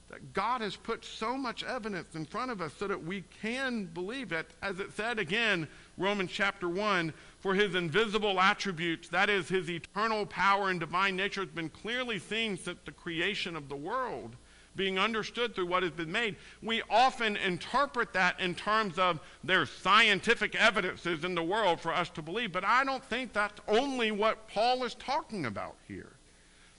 that 0.10 0.34
God 0.34 0.62
has 0.62 0.76
put 0.76 1.04
so 1.04 1.38
much 1.38 1.64
evidence 1.64 2.16
in 2.16 2.26
front 2.26 2.52
of 2.52 2.62
us 2.62 2.72
so 2.78 2.88
that 2.88 3.04
we 3.04 3.24
can 3.42 3.86
believe 3.86 4.32
it. 4.32 4.52
As 4.62 4.80
it 4.80 4.94
said 4.94 5.18
again, 5.18 5.68
Romans 5.98 6.32
chapter 6.32 6.70
1 6.70 7.14
for 7.44 7.54
his 7.54 7.76
invisible 7.76 8.40
attributes, 8.40 9.10
that 9.10 9.30
is, 9.30 9.50
his 9.50 9.70
eternal 9.70 10.26
power 10.26 10.70
and 10.70 10.80
divine 10.80 11.18
nature, 11.18 11.42
has 11.42 11.50
been 11.50 11.68
clearly 11.68 12.18
seen 12.18 12.56
since 12.58 12.80
the 12.86 12.92
creation 12.94 13.58
of 13.58 13.68
the 13.68 13.76
world, 13.76 14.38
being 14.78 14.98
understood 14.98 15.54
through 15.54 15.66
what 15.66 15.84
has 15.84 15.92
been 15.92 16.10
made. 16.10 16.38
We 16.62 16.84
often 16.90 17.36
interpret 17.36 18.14
that 18.14 18.40
in 18.40 18.56
terms 18.56 18.98
of 18.98 19.20
there's 19.44 19.70
scientific 19.70 20.56
evidences 20.56 21.26
in 21.26 21.36
the 21.36 21.44
world 21.44 21.82
for 21.82 21.94
us 21.94 22.08
to 22.12 22.22
believe, 22.22 22.54
but 22.54 22.64
I 22.64 22.86
don't 22.86 23.04
think 23.04 23.34
that's 23.34 23.60
only 23.68 24.12
what 24.12 24.48
Paul 24.48 24.86
is 24.86 24.96
talking 24.96 25.46
about 25.46 25.76
here. 25.86 26.13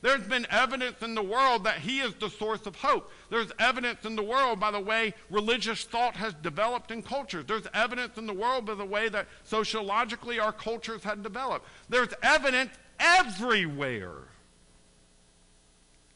There's 0.05 0.27
been 0.27 0.47
evidence 0.51 1.01
in 1.01 1.15
the 1.15 1.23
world 1.23 1.65
that 1.65 1.79
he 1.79 2.01
is 2.01 2.13
the 2.17 2.29
source 2.29 2.67
of 2.67 2.77
hope. 2.77 3.11
There's 3.31 3.51
evidence 3.59 4.05
in 4.05 4.17
the 4.17 4.23
world 4.23 4.61
by 4.61 4.71
the 4.71 4.79
way 4.79 5.15
religious 5.31 5.85
thought 5.85 6.15
has 6.17 6.35
developed 6.35 6.91
in 6.91 7.03
cultures. 7.03 7.47
There's 7.47 7.67
evidence 7.73 8.19
in 8.19 8.27
the 8.27 8.35
world 8.35 8.67
by 8.67 8.75
the 8.75 8.85
way 8.85 9.09
that 9.09 9.27
sociologically 9.45 10.39
our 10.39 10.53
cultures 10.53 11.05
have 11.05 11.23
developed. 11.23 11.67
There's 11.89 12.11
evidence 12.23 12.73
everywhere. 13.01 14.19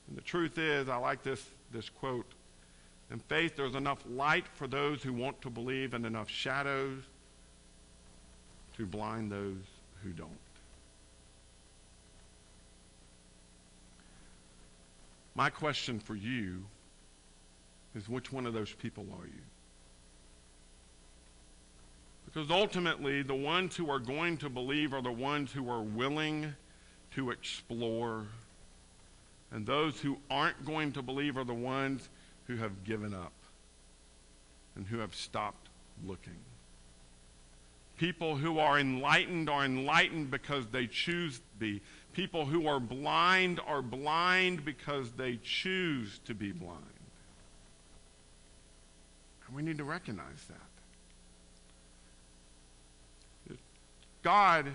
And 0.07 0.19
the 0.19 0.21
truth 0.21 0.59
is, 0.59 0.91
I 0.91 0.97
like 0.97 1.23
this, 1.23 1.43
this 1.73 1.89
quote. 1.89 2.31
In 3.11 3.21
faith, 3.21 3.57
there's 3.57 3.75
enough 3.75 4.05
light 4.07 4.45
for 4.53 4.67
those 4.67 5.03
who 5.03 5.15
want 5.15 5.41
to 5.41 5.49
believe 5.49 5.95
and 5.95 6.05
enough 6.05 6.29
shadows 6.29 7.05
to 8.77 8.85
blind 8.85 9.33
those 9.33 9.65
who 10.03 10.11
don't. 10.11 10.48
My 15.39 15.51
question 15.51 16.01
for 16.01 16.17
you 16.17 16.65
is 17.95 18.09
which 18.09 18.33
one 18.33 18.45
of 18.45 18.55
those 18.55 18.73
people 18.73 19.07
are 19.21 19.25
you? 19.25 19.43
Because 22.25 22.51
ultimately, 22.51 23.23
the 23.23 23.37
ones 23.37 23.77
who 23.77 23.89
are 23.89 24.01
going 24.01 24.39
to 24.39 24.49
believe 24.49 24.93
are 24.93 25.01
the 25.01 25.13
ones 25.13 25.53
who 25.53 25.71
are 25.71 25.81
willing 25.81 26.55
to 27.13 27.31
explore. 27.31 28.27
And 29.53 29.65
those 29.65 30.01
who 30.01 30.19
aren't 30.29 30.65
going 30.65 30.91
to 30.95 31.03
believe 31.03 31.37
are 31.37 31.45
the 31.45 31.55
ones 31.55 32.09
who 32.49 32.57
have 32.57 32.83
given 32.83 33.15
up 33.15 33.33
and 34.75 34.89
who 34.89 34.99
have 34.99 35.15
stopped 35.15 35.69
looking. 36.05 36.41
People 37.97 38.35
who 38.35 38.59
are 38.59 38.77
enlightened 38.77 39.49
are 39.49 39.65
enlightened 39.65 40.33
because 40.33 40.67
they 40.73 40.89
choose 40.89 41.39
to 41.39 41.45
be. 41.61 41.81
People 42.19 42.47
who 42.47 42.67
are 42.67 42.81
blind 42.81 43.61
are 43.65 43.81
blind 43.81 44.65
because 44.65 45.13
they 45.13 45.39
choose 45.41 46.19
to 46.25 46.35
be 46.35 46.51
blind. 46.51 46.83
And 49.47 49.55
we 49.55 49.63
need 49.63 49.79
to 49.79 49.85
recognize 49.85 50.45
that. 53.47 53.57
God 54.25 54.67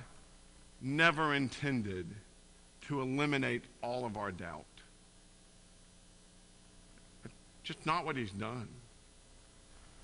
never 0.82 1.34
intended 1.34 2.08
to 2.88 3.02
eliminate 3.02 3.64
all 3.82 4.06
of 4.06 4.16
our 4.16 4.32
doubt. 4.32 4.64
Just 7.64 7.86
not 7.86 8.06
what 8.06 8.16
he's 8.16 8.32
done. 8.32 8.70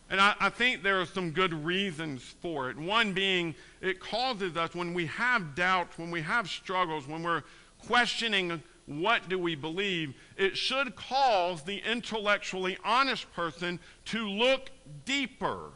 And 0.10 0.20
I, 0.20 0.34
I, 0.40 0.50
think 0.50 0.82
there 0.82 1.00
are 1.00 1.06
some 1.06 1.32
good 1.32 1.54
reasons 1.54 2.24
for 2.42 2.72
it. 2.72 2.78
One 2.78 3.14
being, 3.14 3.54
it 3.80 4.00
causes 4.00 4.58
us, 4.58 4.74
when 4.74 4.96
we 4.96 5.06
have 5.06 5.54
doubts, 5.54 6.00
when 6.00 6.10
we 6.10 6.22
have 6.22 6.50
struggles, 6.50 7.08
when 7.08 7.22
we're 7.22 7.44
questioning 7.86 8.64
what 8.88 9.30
do 9.30 9.38
we 9.38 9.54
believe, 9.54 10.16
it 10.36 10.58
should 10.58 10.96
cause 10.96 11.62
the 11.62 11.78
intellectually 11.78 12.76
honest 12.84 13.32
person 13.34 13.80
to 14.06 14.28
look 14.28 14.72
deeper, 15.06 15.70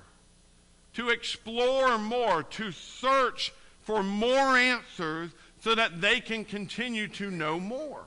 to 0.94 1.10
explore 1.10 2.00
more, 2.00 2.42
to 2.42 2.72
search 2.72 3.54
for 3.82 4.02
more 4.02 4.58
answers 4.58 5.30
so 5.62 5.76
that 5.76 6.02
they 6.02 6.20
can 6.20 6.44
continue 6.44 7.08
to 7.08 7.30
know 7.30 7.60
more. 7.60 8.06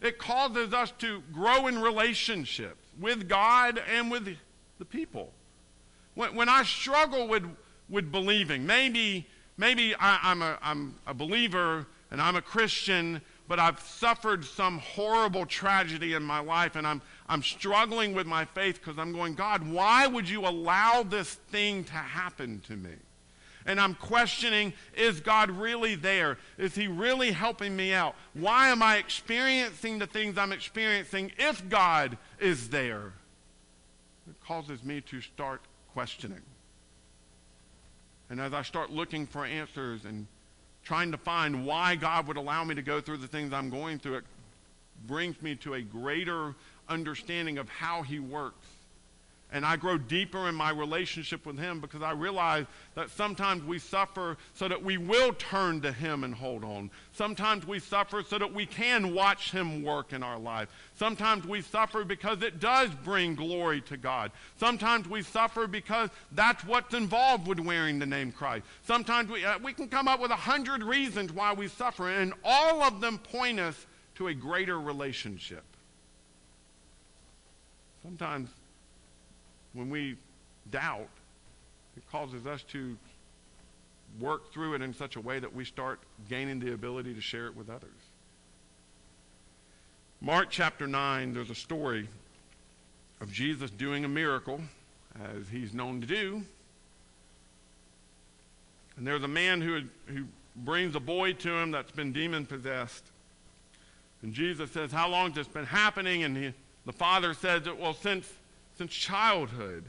It 0.00 0.18
causes 0.18 0.72
us 0.72 0.92
to 0.98 1.22
grow 1.32 1.66
in 1.66 1.80
relationships 1.80 2.86
with 3.00 3.28
God 3.28 3.82
and 3.92 4.10
with 4.10 4.36
the 4.78 4.84
people. 4.84 5.32
When, 6.14 6.34
when 6.34 6.48
I 6.48 6.62
struggle 6.62 7.28
with, 7.28 7.44
with 7.88 8.10
believing, 8.10 8.66
maybe, 8.66 9.26
maybe 9.56 9.94
I, 9.94 10.32
am 10.32 10.42
a, 10.42 10.58
I'm 10.62 10.94
a 11.06 11.14
believer 11.14 11.86
and 12.10 12.20
I'm 12.20 12.36
a 12.36 12.42
Christian, 12.42 13.20
but 13.48 13.58
I've 13.58 13.80
suffered 13.80 14.44
some 14.44 14.78
horrible 14.78 15.46
tragedy 15.46 16.14
in 16.14 16.22
my 16.22 16.40
life 16.40 16.76
and 16.76 16.86
I'm, 16.86 17.02
I'm 17.28 17.42
struggling 17.42 18.14
with 18.14 18.26
my 18.26 18.44
faith 18.44 18.80
because 18.80 18.98
I'm 18.98 19.12
going, 19.12 19.34
God, 19.34 19.68
why 19.68 20.06
would 20.06 20.28
you 20.28 20.46
allow 20.46 21.02
this 21.02 21.34
thing 21.34 21.84
to 21.84 21.92
happen 21.92 22.60
to 22.68 22.76
me? 22.76 22.94
And 23.66 23.80
I'm 23.80 23.94
questioning, 23.94 24.74
is 24.94 25.20
God 25.20 25.50
really 25.50 25.94
there? 25.94 26.36
Is 26.58 26.74
He 26.74 26.86
really 26.86 27.32
helping 27.32 27.74
me 27.74 27.94
out? 27.94 28.14
Why 28.34 28.68
am 28.68 28.82
I 28.82 28.98
experiencing 28.98 29.98
the 29.98 30.06
things 30.06 30.36
I'm 30.36 30.52
experiencing 30.52 31.32
if 31.38 31.66
God 31.68 32.18
is 32.38 32.68
there? 32.68 33.14
It 34.28 34.40
causes 34.46 34.82
me 34.82 35.00
to 35.02 35.20
start 35.20 35.60
questioning. 35.92 36.42
And 38.30 38.40
as 38.40 38.52
I 38.52 38.62
start 38.62 38.90
looking 38.90 39.26
for 39.26 39.44
answers 39.44 40.04
and 40.04 40.26
trying 40.82 41.12
to 41.12 41.18
find 41.18 41.66
why 41.66 41.96
God 41.96 42.26
would 42.26 42.36
allow 42.36 42.64
me 42.64 42.74
to 42.74 42.82
go 42.82 43.00
through 43.00 43.18
the 43.18 43.28
things 43.28 43.52
I'm 43.52 43.70
going 43.70 43.98
through, 43.98 44.16
it 44.16 44.24
brings 45.06 45.40
me 45.42 45.54
to 45.56 45.74
a 45.74 45.82
greater 45.82 46.54
understanding 46.88 47.58
of 47.58 47.68
how 47.68 48.02
He 48.02 48.18
works 48.18 48.66
and 49.54 49.64
I 49.64 49.76
grow 49.76 49.96
deeper 49.96 50.48
in 50.48 50.56
my 50.56 50.70
relationship 50.70 51.46
with 51.46 51.56
Him 51.56 51.78
because 51.78 52.02
I 52.02 52.10
realize 52.10 52.66
that 52.96 53.08
sometimes 53.08 53.62
we 53.62 53.78
suffer 53.78 54.36
so 54.52 54.66
that 54.66 54.82
we 54.82 54.98
will 54.98 55.32
turn 55.32 55.80
to 55.82 55.92
Him 55.92 56.24
and 56.24 56.34
hold 56.34 56.64
on. 56.64 56.90
Sometimes 57.12 57.64
we 57.64 57.78
suffer 57.78 58.24
so 58.28 58.36
that 58.36 58.52
we 58.52 58.66
can 58.66 59.14
watch 59.14 59.52
Him 59.52 59.84
work 59.84 60.12
in 60.12 60.24
our 60.24 60.40
life. 60.40 60.68
Sometimes 60.96 61.46
we 61.46 61.62
suffer 61.62 62.02
because 62.02 62.42
it 62.42 62.58
does 62.58 62.90
bring 63.04 63.36
glory 63.36 63.80
to 63.82 63.96
God. 63.96 64.32
Sometimes 64.58 65.08
we 65.08 65.22
suffer 65.22 65.68
because 65.68 66.10
that's 66.32 66.64
what's 66.64 66.92
involved 66.92 67.46
with 67.46 67.60
wearing 67.60 68.00
the 68.00 68.06
name 68.06 68.32
Christ. 68.32 68.66
Sometimes 68.82 69.30
we, 69.30 69.44
uh, 69.44 69.60
we 69.60 69.72
can 69.72 69.86
come 69.86 70.08
up 70.08 70.18
with 70.20 70.32
a 70.32 70.36
hundred 70.36 70.82
reasons 70.82 71.32
why 71.32 71.52
we 71.52 71.68
suffer, 71.68 72.10
and 72.10 72.34
all 72.42 72.82
of 72.82 73.00
them 73.00 73.18
point 73.18 73.60
us 73.60 73.86
to 74.16 74.26
a 74.26 74.34
greater 74.34 74.80
relationship. 74.80 75.62
Sometimes 78.02 78.50
when 79.74 79.90
we 79.90 80.16
doubt, 80.70 81.08
it 81.96 82.10
causes 82.10 82.46
us 82.46 82.62
to 82.64 82.96
work 84.20 84.52
through 84.52 84.74
it 84.74 84.82
in 84.82 84.94
such 84.94 85.16
a 85.16 85.20
way 85.20 85.38
that 85.38 85.54
we 85.54 85.64
start 85.64 86.00
gaining 86.28 86.60
the 86.60 86.72
ability 86.72 87.14
to 87.14 87.20
share 87.20 87.46
it 87.46 87.56
with 87.56 87.68
others. 87.68 87.90
Mark 90.20 90.48
chapter 90.50 90.86
9, 90.86 91.34
there's 91.34 91.50
a 91.50 91.54
story 91.54 92.08
of 93.20 93.30
Jesus 93.32 93.70
doing 93.70 94.04
a 94.04 94.08
miracle, 94.08 94.60
as 95.22 95.48
he's 95.48 95.74
known 95.74 96.00
to 96.00 96.06
do. 96.06 96.42
And 98.96 99.06
there's 99.06 99.22
a 99.22 99.28
man 99.28 99.60
who, 99.60 99.82
who 100.06 100.24
brings 100.56 100.94
a 100.94 101.00
boy 101.00 101.32
to 101.34 101.56
him 101.56 101.72
that's 101.72 101.90
been 101.90 102.12
demon 102.12 102.46
possessed. 102.46 103.04
And 104.22 104.32
Jesus 104.32 104.70
says, 104.70 104.92
How 104.92 105.08
long 105.08 105.28
has 105.28 105.34
this 105.34 105.48
been 105.48 105.66
happening? 105.66 106.22
And 106.22 106.36
he, 106.36 106.52
the 106.86 106.92
father 106.92 107.34
says, 107.34 107.62
Well, 107.78 107.94
since 107.94 108.32
since 108.76 108.92
childhood. 108.92 109.84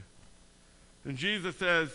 And 1.05 1.17
Jesus 1.17 1.55
says, 1.57 1.89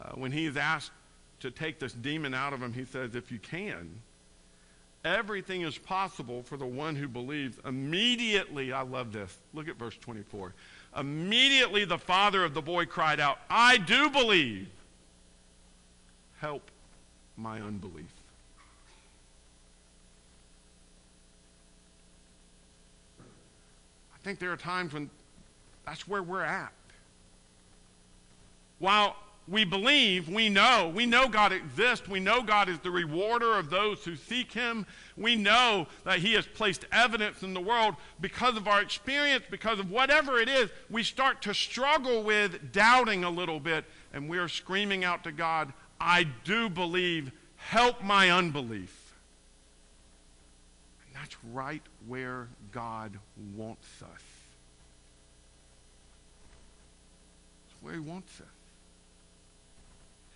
uh, 0.00 0.10
when 0.14 0.32
he's 0.32 0.56
asked 0.56 0.92
to 1.40 1.50
take 1.50 1.78
this 1.78 1.92
demon 1.92 2.34
out 2.34 2.52
of 2.52 2.62
him, 2.62 2.72
he 2.72 2.84
says, 2.84 3.14
if 3.14 3.30
you 3.32 3.38
can, 3.38 3.90
everything 5.04 5.62
is 5.62 5.78
possible 5.78 6.42
for 6.42 6.56
the 6.56 6.66
one 6.66 6.96
who 6.96 7.08
believes. 7.08 7.56
Immediately, 7.64 8.72
I 8.72 8.82
love 8.82 9.12
this. 9.12 9.36
Look 9.54 9.68
at 9.68 9.76
verse 9.76 9.96
24. 10.00 10.54
Immediately, 10.96 11.84
the 11.84 11.98
father 11.98 12.44
of 12.44 12.54
the 12.54 12.62
boy 12.62 12.86
cried 12.86 13.20
out, 13.20 13.38
I 13.48 13.78
do 13.78 14.10
believe. 14.10 14.68
Help 16.40 16.70
my 17.36 17.60
unbelief. 17.60 18.06
I 24.14 24.18
think 24.24 24.38
there 24.38 24.52
are 24.52 24.56
times 24.56 24.92
when 24.92 25.10
that's 25.88 26.06
where 26.06 26.22
we're 26.22 26.44
at. 26.44 26.70
While 28.78 29.16
we 29.48 29.64
believe, 29.64 30.28
we 30.28 30.50
know, 30.50 30.92
we 30.94 31.06
know 31.06 31.28
God 31.28 31.50
exists. 31.50 32.06
We 32.06 32.20
know 32.20 32.42
God 32.42 32.68
is 32.68 32.78
the 32.80 32.90
rewarder 32.90 33.56
of 33.56 33.70
those 33.70 34.04
who 34.04 34.14
seek 34.14 34.52
Him. 34.52 34.84
We 35.16 35.34
know 35.34 35.86
that 36.04 36.18
He 36.18 36.34
has 36.34 36.46
placed 36.46 36.84
evidence 36.92 37.42
in 37.42 37.54
the 37.54 37.60
world 37.60 37.94
because 38.20 38.58
of 38.58 38.68
our 38.68 38.82
experience, 38.82 39.44
because 39.50 39.78
of 39.78 39.90
whatever 39.90 40.38
it 40.38 40.50
is. 40.50 40.68
We 40.90 41.02
start 41.02 41.40
to 41.42 41.54
struggle 41.54 42.22
with 42.22 42.70
doubting 42.70 43.24
a 43.24 43.30
little 43.30 43.58
bit, 43.58 43.86
and 44.12 44.28
we 44.28 44.36
are 44.36 44.48
screaming 44.48 45.04
out 45.04 45.24
to 45.24 45.32
God, 45.32 45.72
I 45.98 46.24
do 46.44 46.68
believe, 46.68 47.32
help 47.56 48.04
my 48.04 48.28
unbelief. 48.30 49.14
And 51.06 51.14
that's 51.14 51.36
right 51.50 51.82
where 52.06 52.48
God 52.72 53.18
wants 53.56 53.88
us. 54.02 54.37
Where 57.80 57.94
He 57.94 58.00
wants 58.00 58.40
us. 58.40 58.46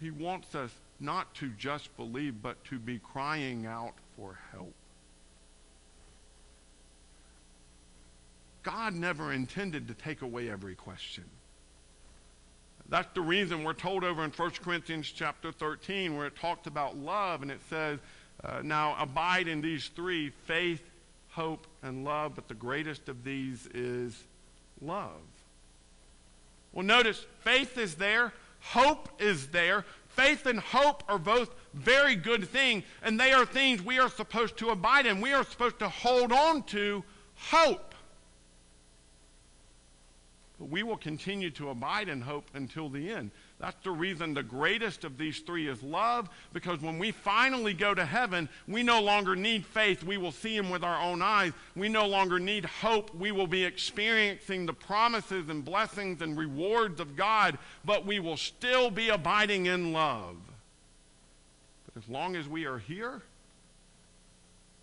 He 0.00 0.10
wants 0.10 0.54
us 0.54 0.70
not 0.98 1.34
to 1.36 1.48
just 1.58 1.96
believe, 1.96 2.42
but 2.42 2.62
to 2.66 2.78
be 2.78 2.98
crying 2.98 3.66
out 3.66 3.94
for 4.16 4.38
help. 4.52 4.74
God 8.62 8.94
never 8.94 9.32
intended 9.32 9.88
to 9.88 9.94
take 9.94 10.22
away 10.22 10.48
every 10.48 10.74
question. 10.74 11.24
That's 12.88 13.12
the 13.14 13.20
reason 13.20 13.64
we're 13.64 13.72
told 13.72 14.04
over 14.04 14.24
in 14.24 14.30
1 14.30 14.50
Corinthians 14.62 15.10
chapter 15.10 15.50
13 15.50 16.16
where 16.16 16.26
it 16.26 16.36
talks 16.36 16.66
about 16.66 16.96
love 16.96 17.42
and 17.42 17.50
it 17.50 17.60
says, 17.70 17.98
uh, 18.44 18.60
now 18.62 18.96
abide 18.98 19.48
in 19.48 19.60
these 19.60 19.88
three, 19.88 20.30
faith, 20.46 20.82
hope, 21.30 21.66
and 21.82 22.04
love, 22.04 22.34
but 22.34 22.48
the 22.48 22.54
greatest 22.54 23.08
of 23.08 23.24
these 23.24 23.66
is 23.72 24.22
love. 24.80 25.20
Well, 26.72 26.84
notice 26.84 27.24
faith 27.40 27.76
is 27.78 27.96
there, 27.96 28.32
hope 28.60 29.08
is 29.20 29.48
there. 29.48 29.84
Faith 30.08 30.44
and 30.46 30.60
hope 30.60 31.02
are 31.08 31.18
both 31.18 31.54
very 31.72 32.14
good 32.14 32.46
things, 32.48 32.84
and 33.02 33.18
they 33.18 33.32
are 33.32 33.46
things 33.46 33.82
we 33.82 33.98
are 33.98 34.10
supposed 34.10 34.58
to 34.58 34.68
abide 34.68 35.06
in. 35.06 35.20
We 35.22 35.32
are 35.32 35.44
supposed 35.44 35.78
to 35.78 35.88
hold 35.88 36.32
on 36.32 36.64
to 36.64 37.02
hope. 37.34 37.94
But 40.58 40.68
we 40.68 40.82
will 40.82 40.98
continue 40.98 41.50
to 41.52 41.70
abide 41.70 42.08
in 42.08 42.20
hope 42.20 42.50
until 42.54 42.90
the 42.90 43.10
end. 43.10 43.30
That's 43.62 43.80
the 43.84 43.92
reason 43.92 44.34
the 44.34 44.42
greatest 44.42 45.04
of 45.04 45.16
these 45.16 45.38
three 45.38 45.68
is 45.68 45.84
love, 45.84 46.28
because 46.52 46.82
when 46.82 46.98
we 46.98 47.12
finally 47.12 47.72
go 47.72 47.94
to 47.94 48.04
heaven, 48.04 48.48
we 48.66 48.82
no 48.82 49.00
longer 49.00 49.36
need 49.36 49.64
faith. 49.64 50.02
We 50.02 50.16
will 50.16 50.32
see 50.32 50.56
Him 50.56 50.68
with 50.68 50.82
our 50.82 51.00
own 51.00 51.22
eyes. 51.22 51.52
We 51.76 51.88
no 51.88 52.08
longer 52.08 52.40
need 52.40 52.64
hope. 52.64 53.14
We 53.14 53.30
will 53.30 53.46
be 53.46 53.64
experiencing 53.64 54.66
the 54.66 54.72
promises 54.72 55.48
and 55.48 55.64
blessings 55.64 56.22
and 56.22 56.36
rewards 56.36 56.98
of 56.98 57.14
God, 57.14 57.56
but 57.84 58.04
we 58.04 58.18
will 58.18 58.36
still 58.36 58.90
be 58.90 59.10
abiding 59.10 59.66
in 59.66 59.92
love. 59.92 60.38
But 61.86 62.02
as 62.02 62.08
long 62.08 62.34
as 62.34 62.48
we 62.48 62.64
are 62.66 62.78
here, 62.78 63.22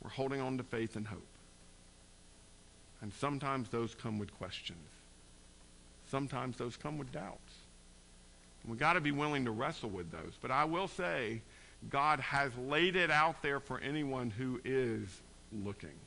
we're 0.02 0.10
holding 0.10 0.40
on 0.40 0.58
to 0.58 0.64
faith 0.64 0.96
and 0.96 1.06
hope. 1.06 1.28
And 3.02 3.12
sometimes 3.12 3.68
those 3.68 3.94
come 3.94 4.20
with 4.20 4.34
questions. 4.38 4.88
Sometimes 6.10 6.56
those 6.56 6.78
come 6.78 6.98
with 6.98 7.12
doubts. 7.12 7.49
We've 8.68 8.80
got 8.80 8.94
to 8.94 9.02
be 9.02 9.12
willing 9.12 9.46
to 9.46 9.52
wrestle 9.52 9.90
with 9.90 10.12
those. 10.12 10.34
But 10.42 10.52
I 10.52 10.66
will 10.66 10.88
say, 10.88 11.42
God 11.90 12.20
has 12.20 12.52
laid 12.58 12.96
it 12.96 13.10
out 13.10 13.42
there 13.42 13.60
for 13.60 13.80
anyone 13.80 14.30
who 14.30 14.60
is 14.66 15.22
looking. 15.64 15.98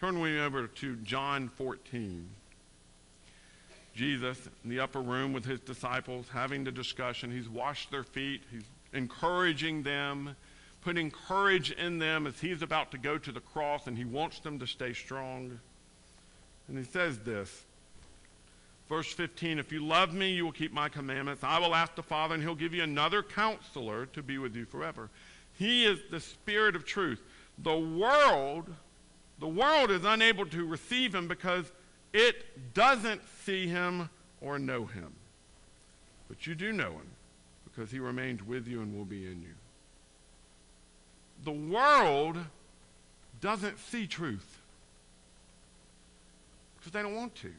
Turn 0.00 0.20
with 0.20 0.32
me 0.32 0.40
over 0.40 0.66
to 0.66 0.96
John 0.96 1.48
14. 1.48 2.28
Jesus 3.94 4.48
in 4.62 4.70
the 4.70 4.80
upper 4.80 5.00
room 5.00 5.32
with 5.32 5.44
his 5.44 5.60
disciples, 5.60 6.26
having 6.32 6.62
the 6.62 6.70
discussion. 6.70 7.32
He's 7.32 7.48
washed 7.48 7.90
their 7.90 8.04
feet, 8.04 8.42
he's 8.50 8.62
encouraging 8.92 9.82
them, 9.82 10.36
putting 10.82 11.10
courage 11.10 11.72
in 11.72 11.98
them 11.98 12.26
as 12.26 12.38
he's 12.38 12.62
about 12.62 12.92
to 12.92 12.98
go 12.98 13.18
to 13.18 13.32
the 13.32 13.40
cross, 13.40 13.88
and 13.88 13.98
he 13.98 14.04
wants 14.04 14.38
them 14.38 14.60
to 14.60 14.66
stay 14.66 14.92
strong. 14.92 15.58
And 16.68 16.78
he 16.78 16.84
says 16.84 17.18
this. 17.18 17.64
Verse 18.88 19.12
15, 19.12 19.58
if 19.58 19.70
you 19.70 19.84
love 19.84 20.14
me, 20.14 20.30
you 20.30 20.44
will 20.44 20.52
keep 20.52 20.72
my 20.72 20.88
commandments. 20.88 21.44
I 21.44 21.58
will 21.58 21.74
ask 21.74 21.94
the 21.94 22.02
Father, 22.02 22.34
and 22.34 22.42
he'll 22.42 22.54
give 22.54 22.72
you 22.72 22.82
another 22.82 23.22
counselor 23.22 24.06
to 24.06 24.22
be 24.22 24.38
with 24.38 24.56
you 24.56 24.64
forever. 24.64 25.10
He 25.58 25.84
is 25.84 25.98
the 26.10 26.20
Spirit 26.20 26.74
of 26.74 26.86
truth. 26.86 27.20
The 27.58 27.76
world, 27.76 28.72
the 29.40 29.48
world 29.48 29.90
is 29.90 30.04
unable 30.04 30.46
to 30.46 30.64
receive 30.64 31.14
him 31.14 31.28
because 31.28 31.70
it 32.14 32.72
doesn't 32.72 33.20
see 33.44 33.66
him 33.66 34.08
or 34.40 34.58
know 34.58 34.86
him. 34.86 35.12
But 36.28 36.46
you 36.46 36.54
do 36.54 36.72
know 36.72 36.92
him 36.92 37.10
because 37.64 37.90
he 37.90 37.98
remains 37.98 38.42
with 38.42 38.66
you 38.66 38.80
and 38.80 38.96
will 38.96 39.04
be 39.04 39.26
in 39.26 39.42
you. 39.42 39.54
The 41.44 41.52
world 41.52 42.38
doesn't 43.40 43.78
see 43.78 44.06
truth 44.06 44.60
because 46.78 46.92
they 46.92 47.02
don't 47.02 47.14
want 47.14 47.34
to. 47.36 47.52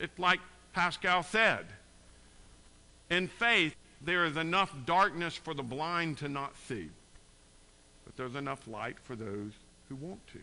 It's 0.00 0.18
like 0.18 0.40
Pascal 0.72 1.22
said 1.22 1.66
in 3.10 3.28
faith, 3.28 3.74
there 4.00 4.24
is 4.24 4.36
enough 4.36 4.74
darkness 4.84 5.36
for 5.36 5.54
the 5.54 5.62
blind 5.62 6.18
to 6.18 6.28
not 6.28 6.54
see, 6.68 6.90
but 8.04 8.16
there's 8.16 8.34
enough 8.34 8.66
light 8.66 8.96
for 9.04 9.16
those 9.16 9.52
who 9.88 9.94
want 9.96 10.26
to. 10.28 10.38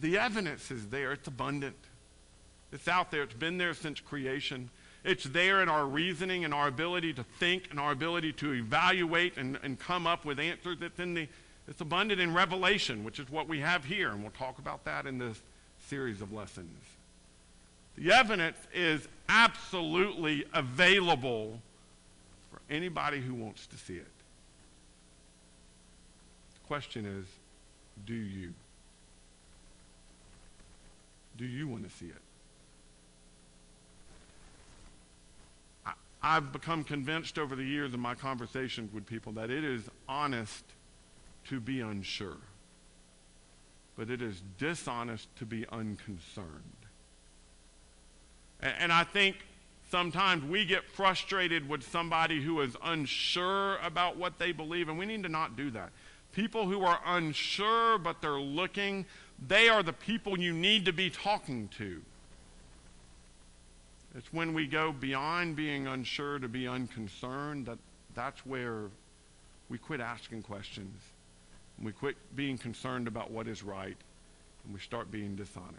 The 0.00 0.18
evidence 0.18 0.70
is 0.70 0.86
there, 0.88 1.12
it's 1.12 1.26
abundant. 1.26 1.76
It's 2.72 2.86
out 2.86 3.10
there, 3.10 3.22
it's 3.22 3.34
been 3.34 3.58
there 3.58 3.74
since 3.74 4.00
creation. 4.00 4.70
It's 5.04 5.24
there 5.24 5.62
in 5.62 5.68
our 5.68 5.86
reasoning 5.86 6.44
and 6.44 6.52
our 6.52 6.68
ability 6.68 7.14
to 7.14 7.24
think 7.38 7.68
and 7.70 7.80
our 7.80 7.92
ability 7.92 8.32
to 8.34 8.52
evaluate 8.52 9.36
and, 9.36 9.58
and 9.62 9.78
come 9.78 10.06
up 10.06 10.24
with 10.24 10.38
answers. 10.38 10.78
It's, 10.80 10.98
in 10.98 11.14
the, 11.14 11.28
it's 11.68 11.80
abundant 11.82 12.20
in 12.20 12.32
Revelation, 12.32 13.04
which 13.04 13.18
is 13.18 13.28
what 13.30 13.46
we 13.46 13.60
have 13.60 13.84
here, 13.84 14.08
and 14.10 14.22
we'll 14.22 14.32
talk 14.32 14.58
about 14.58 14.84
that 14.86 15.06
in 15.06 15.18
this 15.18 15.40
series 15.86 16.22
of 16.22 16.32
lessons. 16.32 16.82
The 17.96 18.12
evidence 18.12 18.56
is 18.72 19.06
absolutely 19.28 20.44
available 20.54 21.60
for 22.50 22.60
anybody 22.70 23.20
who 23.20 23.34
wants 23.34 23.66
to 23.66 23.76
see 23.76 23.94
it. 23.94 24.06
The 26.54 26.66
question 26.66 27.04
is, 27.04 27.26
do 28.06 28.14
you? 28.14 28.54
Do 31.36 31.44
you 31.44 31.68
want 31.68 31.88
to 31.88 31.96
see 31.96 32.06
it? 32.06 32.22
I, 35.84 35.92
I've 36.22 36.52
become 36.52 36.82
convinced 36.82 37.38
over 37.38 37.54
the 37.54 37.64
years 37.64 37.92
in 37.94 38.00
my 38.00 38.14
conversations 38.14 38.92
with 38.92 39.06
people 39.06 39.32
that 39.32 39.50
it 39.50 39.64
is 39.64 39.82
honest 40.08 40.64
to 41.48 41.60
be 41.60 41.80
unsure, 41.80 42.36
but 43.96 44.10
it 44.10 44.22
is 44.22 44.42
dishonest 44.58 45.28
to 45.36 45.44
be 45.44 45.66
unconcerned. 45.70 46.46
And, 48.60 48.74
and 48.78 48.92
I 48.92 49.04
think 49.04 49.36
sometimes 49.90 50.44
we 50.44 50.64
get 50.64 50.84
frustrated 50.84 51.68
with 51.68 51.82
somebody 51.82 52.42
who 52.42 52.60
is 52.60 52.76
unsure 52.82 53.78
about 53.78 54.16
what 54.16 54.38
they 54.38 54.52
believe, 54.52 54.88
and 54.88 54.98
we 54.98 55.06
need 55.06 55.22
to 55.22 55.28
not 55.28 55.56
do 55.56 55.70
that. 55.70 55.90
People 56.32 56.66
who 56.66 56.82
are 56.82 57.00
unsure 57.06 57.98
but 57.98 58.20
they're 58.20 58.40
looking, 58.40 59.06
they 59.46 59.68
are 59.68 59.82
the 59.82 59.92
people 59.92 60.38
you 60.38 60.52
need 60.52 60.84
to 60.84 60.92
be 60.92 61.10
talking 61.10 61.68
to. 61.78 62.02
It's 64.14 64.32
when 64.32 64.52
we 64.52 64.66
go 64.66 64.92
beyond 64.92 65.56
being 65.56 65.86
unsure 65.86 66.38
to 66.38 66.48
be 66.48 66.66
unconcerned 66.66 67.66
that 67.66 67.78
that's 68.14 68.44
where 68.44 68.84
we 69.68 69.78
quit 69.78 70.00
asking 70.00 70.42
questions. 70.42 71.00
We 71.82 71.92
quit 71.92 72.16
being 72.34 72.58
concerned 72.58 73.06
about 73.06 73.30
what 73.30 73.46
is 73.46 73.62
right 73.62 73.96
and 74.64 74.74
we 74.74 74.80
start 74.80 75.10
being 75.10 75.36
dishonest. 75.36 75.76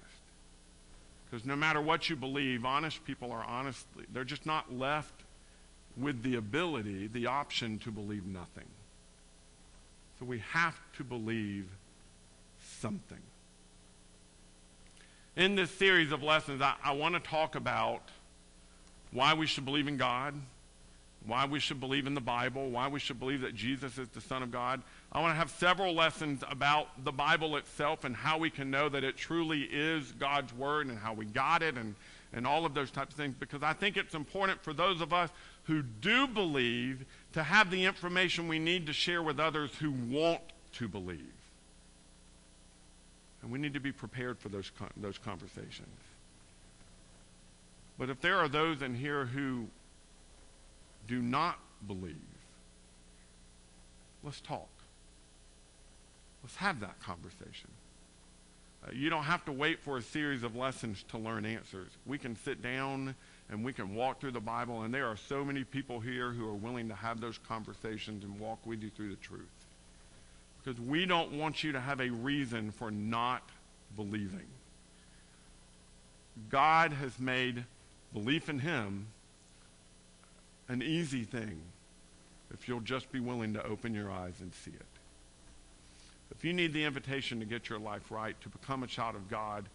Because 1.30 1.46
no 1.46 1.56
matter 1.56 1.82
what 1.82 2.10
you 2.10 2.16
believe, 2.16 2.66
honest 2.66 3.06
people 3.06 3.32
are 3.32 3.44
honestly, 3.44 4.06
they're 4.12 4.24
just 4.24 4.46
not 4.46 4.74
left 4.74 5.14
with 5.98 6.24
the 6.24 6.36
ability, 6.36 7.08
the 7.08 7.28
option 7.28 7.78
to 7.80 7.92
believe 7.92 8.26
nothing. 8.26 8.66
So 10.20 10.26
we 10.26 10.40
have 10.52 10.80
to 10.98 11.04
believe 11.04 11.68
something. 12.80 13.22
In 15.36 15.56
this 15.56 15.72
series 15.72 16.12
of 16.12 16.24
lessons, 16.24 16.62
I, 16.62 16.76
I 16.84 16.94
want 16.94 17.16
to 17.16 17.22
talk 17.22 17.56
about 17.56 18.02
why 19.12 19.34
we 19.34 19.46
should 19.46 19.66
believe 19.66 19.88
in 19.88 19.98
God, 19.98 20.34
why 21.26 21.46
we 21.46 21.60
should 21.60 21.80
believe 21.80 22.08
in 22.08 22.14
the 22.14 22.22
Bible, 22.22 22.70
why 22.70 22.88
we 22.88 23.00
should 23.00 23.20
believe 23.20 23.42
that 23.42 23.54
Jesus 23.54 23.98
is 23.98 24.08
the 24.10 24.22
Son 24.22 24.42
of 24.42 24.52
God. 24.52 24.82
I 25.12 25.20
want 25.22 25.32
to 25.32 25.36
have 25.36 25.52
several 25.52 25.94
lessons 25.94 26.44
about 26.50 27.04
the 27.04 27.12
Bible 27.12 27.58
itself 27.58 28.04
and 28.06 28.16
how 28.16 28.38
we 28.38 28.50
can 28.50 28.72
know 28.72 28.90
that 28.90 29.04
it 29.04 29.18
truly 29.18 29.64
is 29.64 30.12
God's 30.14 30.54
Word 30.54 30.88
and 30.88 30.98
how 30.98 31.14
we 31.14 31.26
got 31.26 31.62
it 31.62 31.76
and, 31.76 31.96
and 32.34 32.48
all 32.48 32.66
of 32.66 32.74
those 32.74 32.90
types 32.90 33.12
of 33.12 33.18
things 33.18 33.36
because 33.40 33.64
I 33.64 33.74
think 33.74 33.98
it's 33.98 34.16
important 34.16 34.64
for 34.64 34.74
those 34.74 35.02
of 35.02 35.14
us 35.14 35.30
who 35.64 35.82
do 35.82 36.26
believe 36.26 37.06
to 37.34 37.44
have 37.44 37.70
the 37.70 37.86
information 37.86 38.48
we 38.48 38.60
need 38.60 38.88
to 38.88 38.94
share 38.94 39.22
with 39.22 39.40
others 39.40 39.72
who 39.76 39.92
want 39.92 40.42
to 40.74 40.88
believe. 40.88 41.34
And 43.42 43.52
we 43.52 43.60
need 43.60 43.74
to 43.74 43.80
be 43.80 43.92
prepared 43.92 44.40
for 44.40 44.50
those, 44.50 44.72
those 44.98 45.18
conversations. 45.18 45.88
But 47.98 48.10
if 48.10 48.22
there 48.22 48.38
are 48.38 48.48
those 48.48 48.82
in 48.82 48.96
here 48.96 49.26
who 49.26 49.68
do 51.10 51.22
not 51.22 51.58
believe, 51.88 52.16
let's 54.24 54.40
talk. 54.40 54.70
Let's 56.44 56.56
have 56.58 56.80
that 56.82 57.02
conversation. 57.02 57.70
Uh, 58.86 58.92
you 58.94 59.10
don't 59.10 59.24
have 59.24 59.44
to 59.46 59.52
wait 59.52 59.80
for 59.80 59.98
a 59.98 60.02
series 60.02 60.44
of 60.44 60.56
lessons 60.56 61.04
to 61.10 61.18
learn 61.18 61.46
answers. 61.46 61.90
We 62.06 62.18
can 62.18 62.36
sit 62.38 62.62
down 62.62 63.16
and 63.50 63.66
we 63.66 63.74
can 63.74 63.96
walk 63.96 64.22
through 64.22 64.32
the 64.32 64.40
Bible, 64.40 64.84
and 64.84 64.94
there 64.94 65.08
are 65.08 65.18
so 65.18 65.44
many 65.44 65.64
people 65.64 66.00
here 66.00 66.30
who 66.30 66.48
are 66.48 66.54
willing 66.54 66.88
to 66.90 66.96
have 66.96 67.20
those 67.20 67.40
conversations 67.40 68.24
and 68.24 68.40
walk 68.40 68.60
with 68.66 68.84
you 68.84 68.92
through 68.92 69.10
the 69.10 69.16
truth. 69.16 69.42
Because 70.64 70.80
we 70.80 71.08
don't 71.08 71.34
want 71.34 71.64
you 71.64 71.72
to 71.72 71.80
have 71.80 72.00
a 72.00 72.10
reason 72.10 72.72
for 72.72 72.92
not 72.92 73.42
believing. 73.96 74.46
God 76.50 76.94
has 76.94 77.20
made 77.20 77.66
belief 78.14 78.48
in 78.50 78.60
Him 78.60 79.08
an 80.70 80.82
easy 80.82 81.24
thing 81.24 81.60
if 82.54 82.68
you'll 82.68 82.80
just 82.80 83.12
be 83.12 83.20
willing 83.20 83.54
to 83.54 83.66
open 83.66 83.94
your 83.94 84.12
eyes 84.12 84.36
and 84.40 84.54
see 84.54 84.72
it. 84.72 84.86
If 86.32 86.46
you 86.46 86.54
need 86.54 86.74
the 86.74 86.86
invitation 86.86 87.40
to 87.40 87.46
get 87.46 87.70
your 87.70 87.80
life 87.80 88.12
right, 88.12 88.40
to 88.42 88.50
become 88.50 88.84
a 88.84 88.88
child 88.88 89.16
of 89.16 89.30
God, 89.30 89.66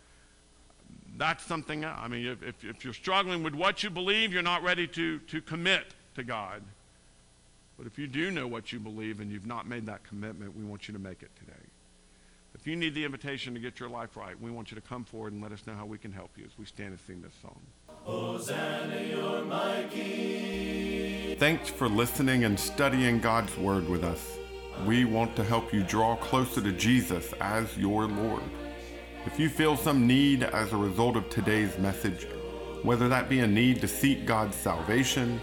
that's 1.17 1.45
something, 1.45 1.85
I 1.85 2.09
mean, 2.09 2.27
if, 2.27 2.43
if, 2.43 2.65
if, 2.65 2.85
you're 2.85 2.95
struggling 2.95 3.43
with 3.43 3.55
what 3.55 3.83
you 3.83 3.91
believe, 3.91 4.33
you're 4.33 4.43
not 4.43 4.63
ready 4.63 4.87
to, 4.89 5.19
to 5.19 5.41
commit 5.41 5.85
to 6.15 6.25
God. 6.25 6.63
But 7.77 7.87
if 7.87 7.99
you 7.99 8.07
do 8.07 8.31
know 8.31 8.47
what 8.47 8.73
you 8.73 8.79
believe 8.79 9.21
and 9.21 9.31
you've 9.31 9.47
not 9.47 9.67
made 9.67 9.87
that 9.87 10.05
commitment, 10.05 10.57
we 10.57 10.65
want 10.65 10.87
you 10.87 10.95
to 10.95 11.01
make 11.01 11.23
it 11.23 11.31
today. 11.39 11.53
If 12.55 12.69
you 12.69 12.77
need 12.77 12.95
the 12.95 13.05
invitation 13.05 13.55
to 13.55 13.61
get 13.61 13.81
your 13.81 13.89
life 13.89 14.17
right, 14.17 14.41
we 14.41 14.51
want 14.51 14.71
you 14.71 14.77
to 14.77 14.81
come 14.81 15.05
forward 15.05 15.33
and 15.33 15.43
let 15.43 15.51
us 15.51 15.67
know 15.67 15.75
how 15.75 15.87
we 15.87 15.99
can 15.99 16.13
help 16.13 16.31
you 16.37 16.45
as 16.45 16.53
we 16.57 16.65
stand 16.65 16.91
and 16.91 17.01
sing 17.01 17.21
this 17.21 17.35
song. 17.43 17.61
Hosanna, 18.05 19.03
you're 19.03 19.45
my 19.45 19.87
King. 19.91 20.84
Thanks 21.39 21.69
for 21.69 21.89
listening 21.89 22.45
and 22.45 22.59
studying 22.59 23.19
God's 23.19 23.57
Word 23.59 23.89
with 23.89 24.05
us. 24.05 24.39
We 24.87 25.05
want 25.05 25.35
to 25.35 25.43
help 25.43 25.75
you 25.75 25.83
draw 25.83 26.15
closer 26.15 26.61
to 26.61 26.71
Jesus 26.71 27.33
as 27.41 27.77
your 27.77 28.07
Lord. 28.07 28.45
If 29.27 29.41
you 29.41 29.49
feel 29.49 29.77
some 29.77 30.07
need 30.07 30.45
as 30.45 30.73
a 30.73 30.77
result 30.77 31.17
of 31.17 31.29
today's 31.29 31.77
message, 31.77 32.29
whether 32.85 33.09
that 33.09 33.29
be 33.29 33.41
a 33.41 33.49
need 33.49 33.81
to 33.81 33.89
seek 33.89 34.27
God's 34.27 34.55
salvation, 34.55 35.41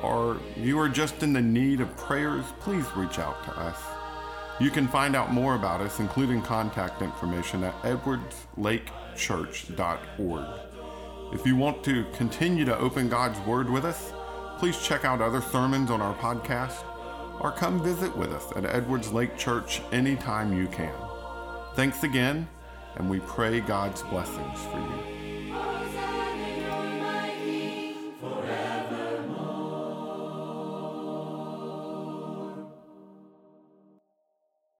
or 0.00 0.40
you 0.56 0.80
are 0.80 0.88
just 0.88 1.22
in 1.22 1.34
the 1.34 1.42
need 1.42 1.82
of 1.82 1.94
prayers, 1.98 2.46
please 2.60 2.86
reach 2.96 3.18
out 3.18 3.44
to 3.44 3.50
us. 3.58 3.78
You 4.60 4.70
can 4.70 4.88
find 4.88 5.14
out 5.14 5.30
more 5.30 5.56
about 5.56 5.82
us, 5.82 6.00
including 6.00 6.40
contact 6.40 7.02
information, 7.02 7.64
at 7.64 7.74
edwardslakechurch.org. 7.82 10.46
If 11.34 11.46
you 11.46 11.56
want 11.56 11.84
to 11.84 12.06
continue 12.14 12.64
to 12.64 12.78
open 12.78 13.10
God's 13.10 13.38
Word 13.40 13.68
with 13.68 13.84
us, 13.84 14.13
please 14.64 14.80
check 14.80 15.04
out 15.04 15.20
other 15.20 15.42
sermons 15.42 15.90
on 15.90 16.00
our 16.00 16.14
podcast 16.14 16.84
or 17.38 17.52
come 17.52 17.84
visit 17.84 18.16
with 18.16 18.32
us 18.32 18.50
at 18.56 18.64
Edwards 18.64 19.12
Lake 19.12 19.36
Church 19.36 19.82
anytime 19.92 20.56
you 20.56 20.66
can. 20.68 20.94
Thanks 21.74 22.02
again, 22.02 22.48
and 22.96 23.10
we 23.10 23.20
pray 23.20 23.60
God's 23.60 24.00
blessings 24.04 24.58
for 24.60 24.78
you. 24.78 25.13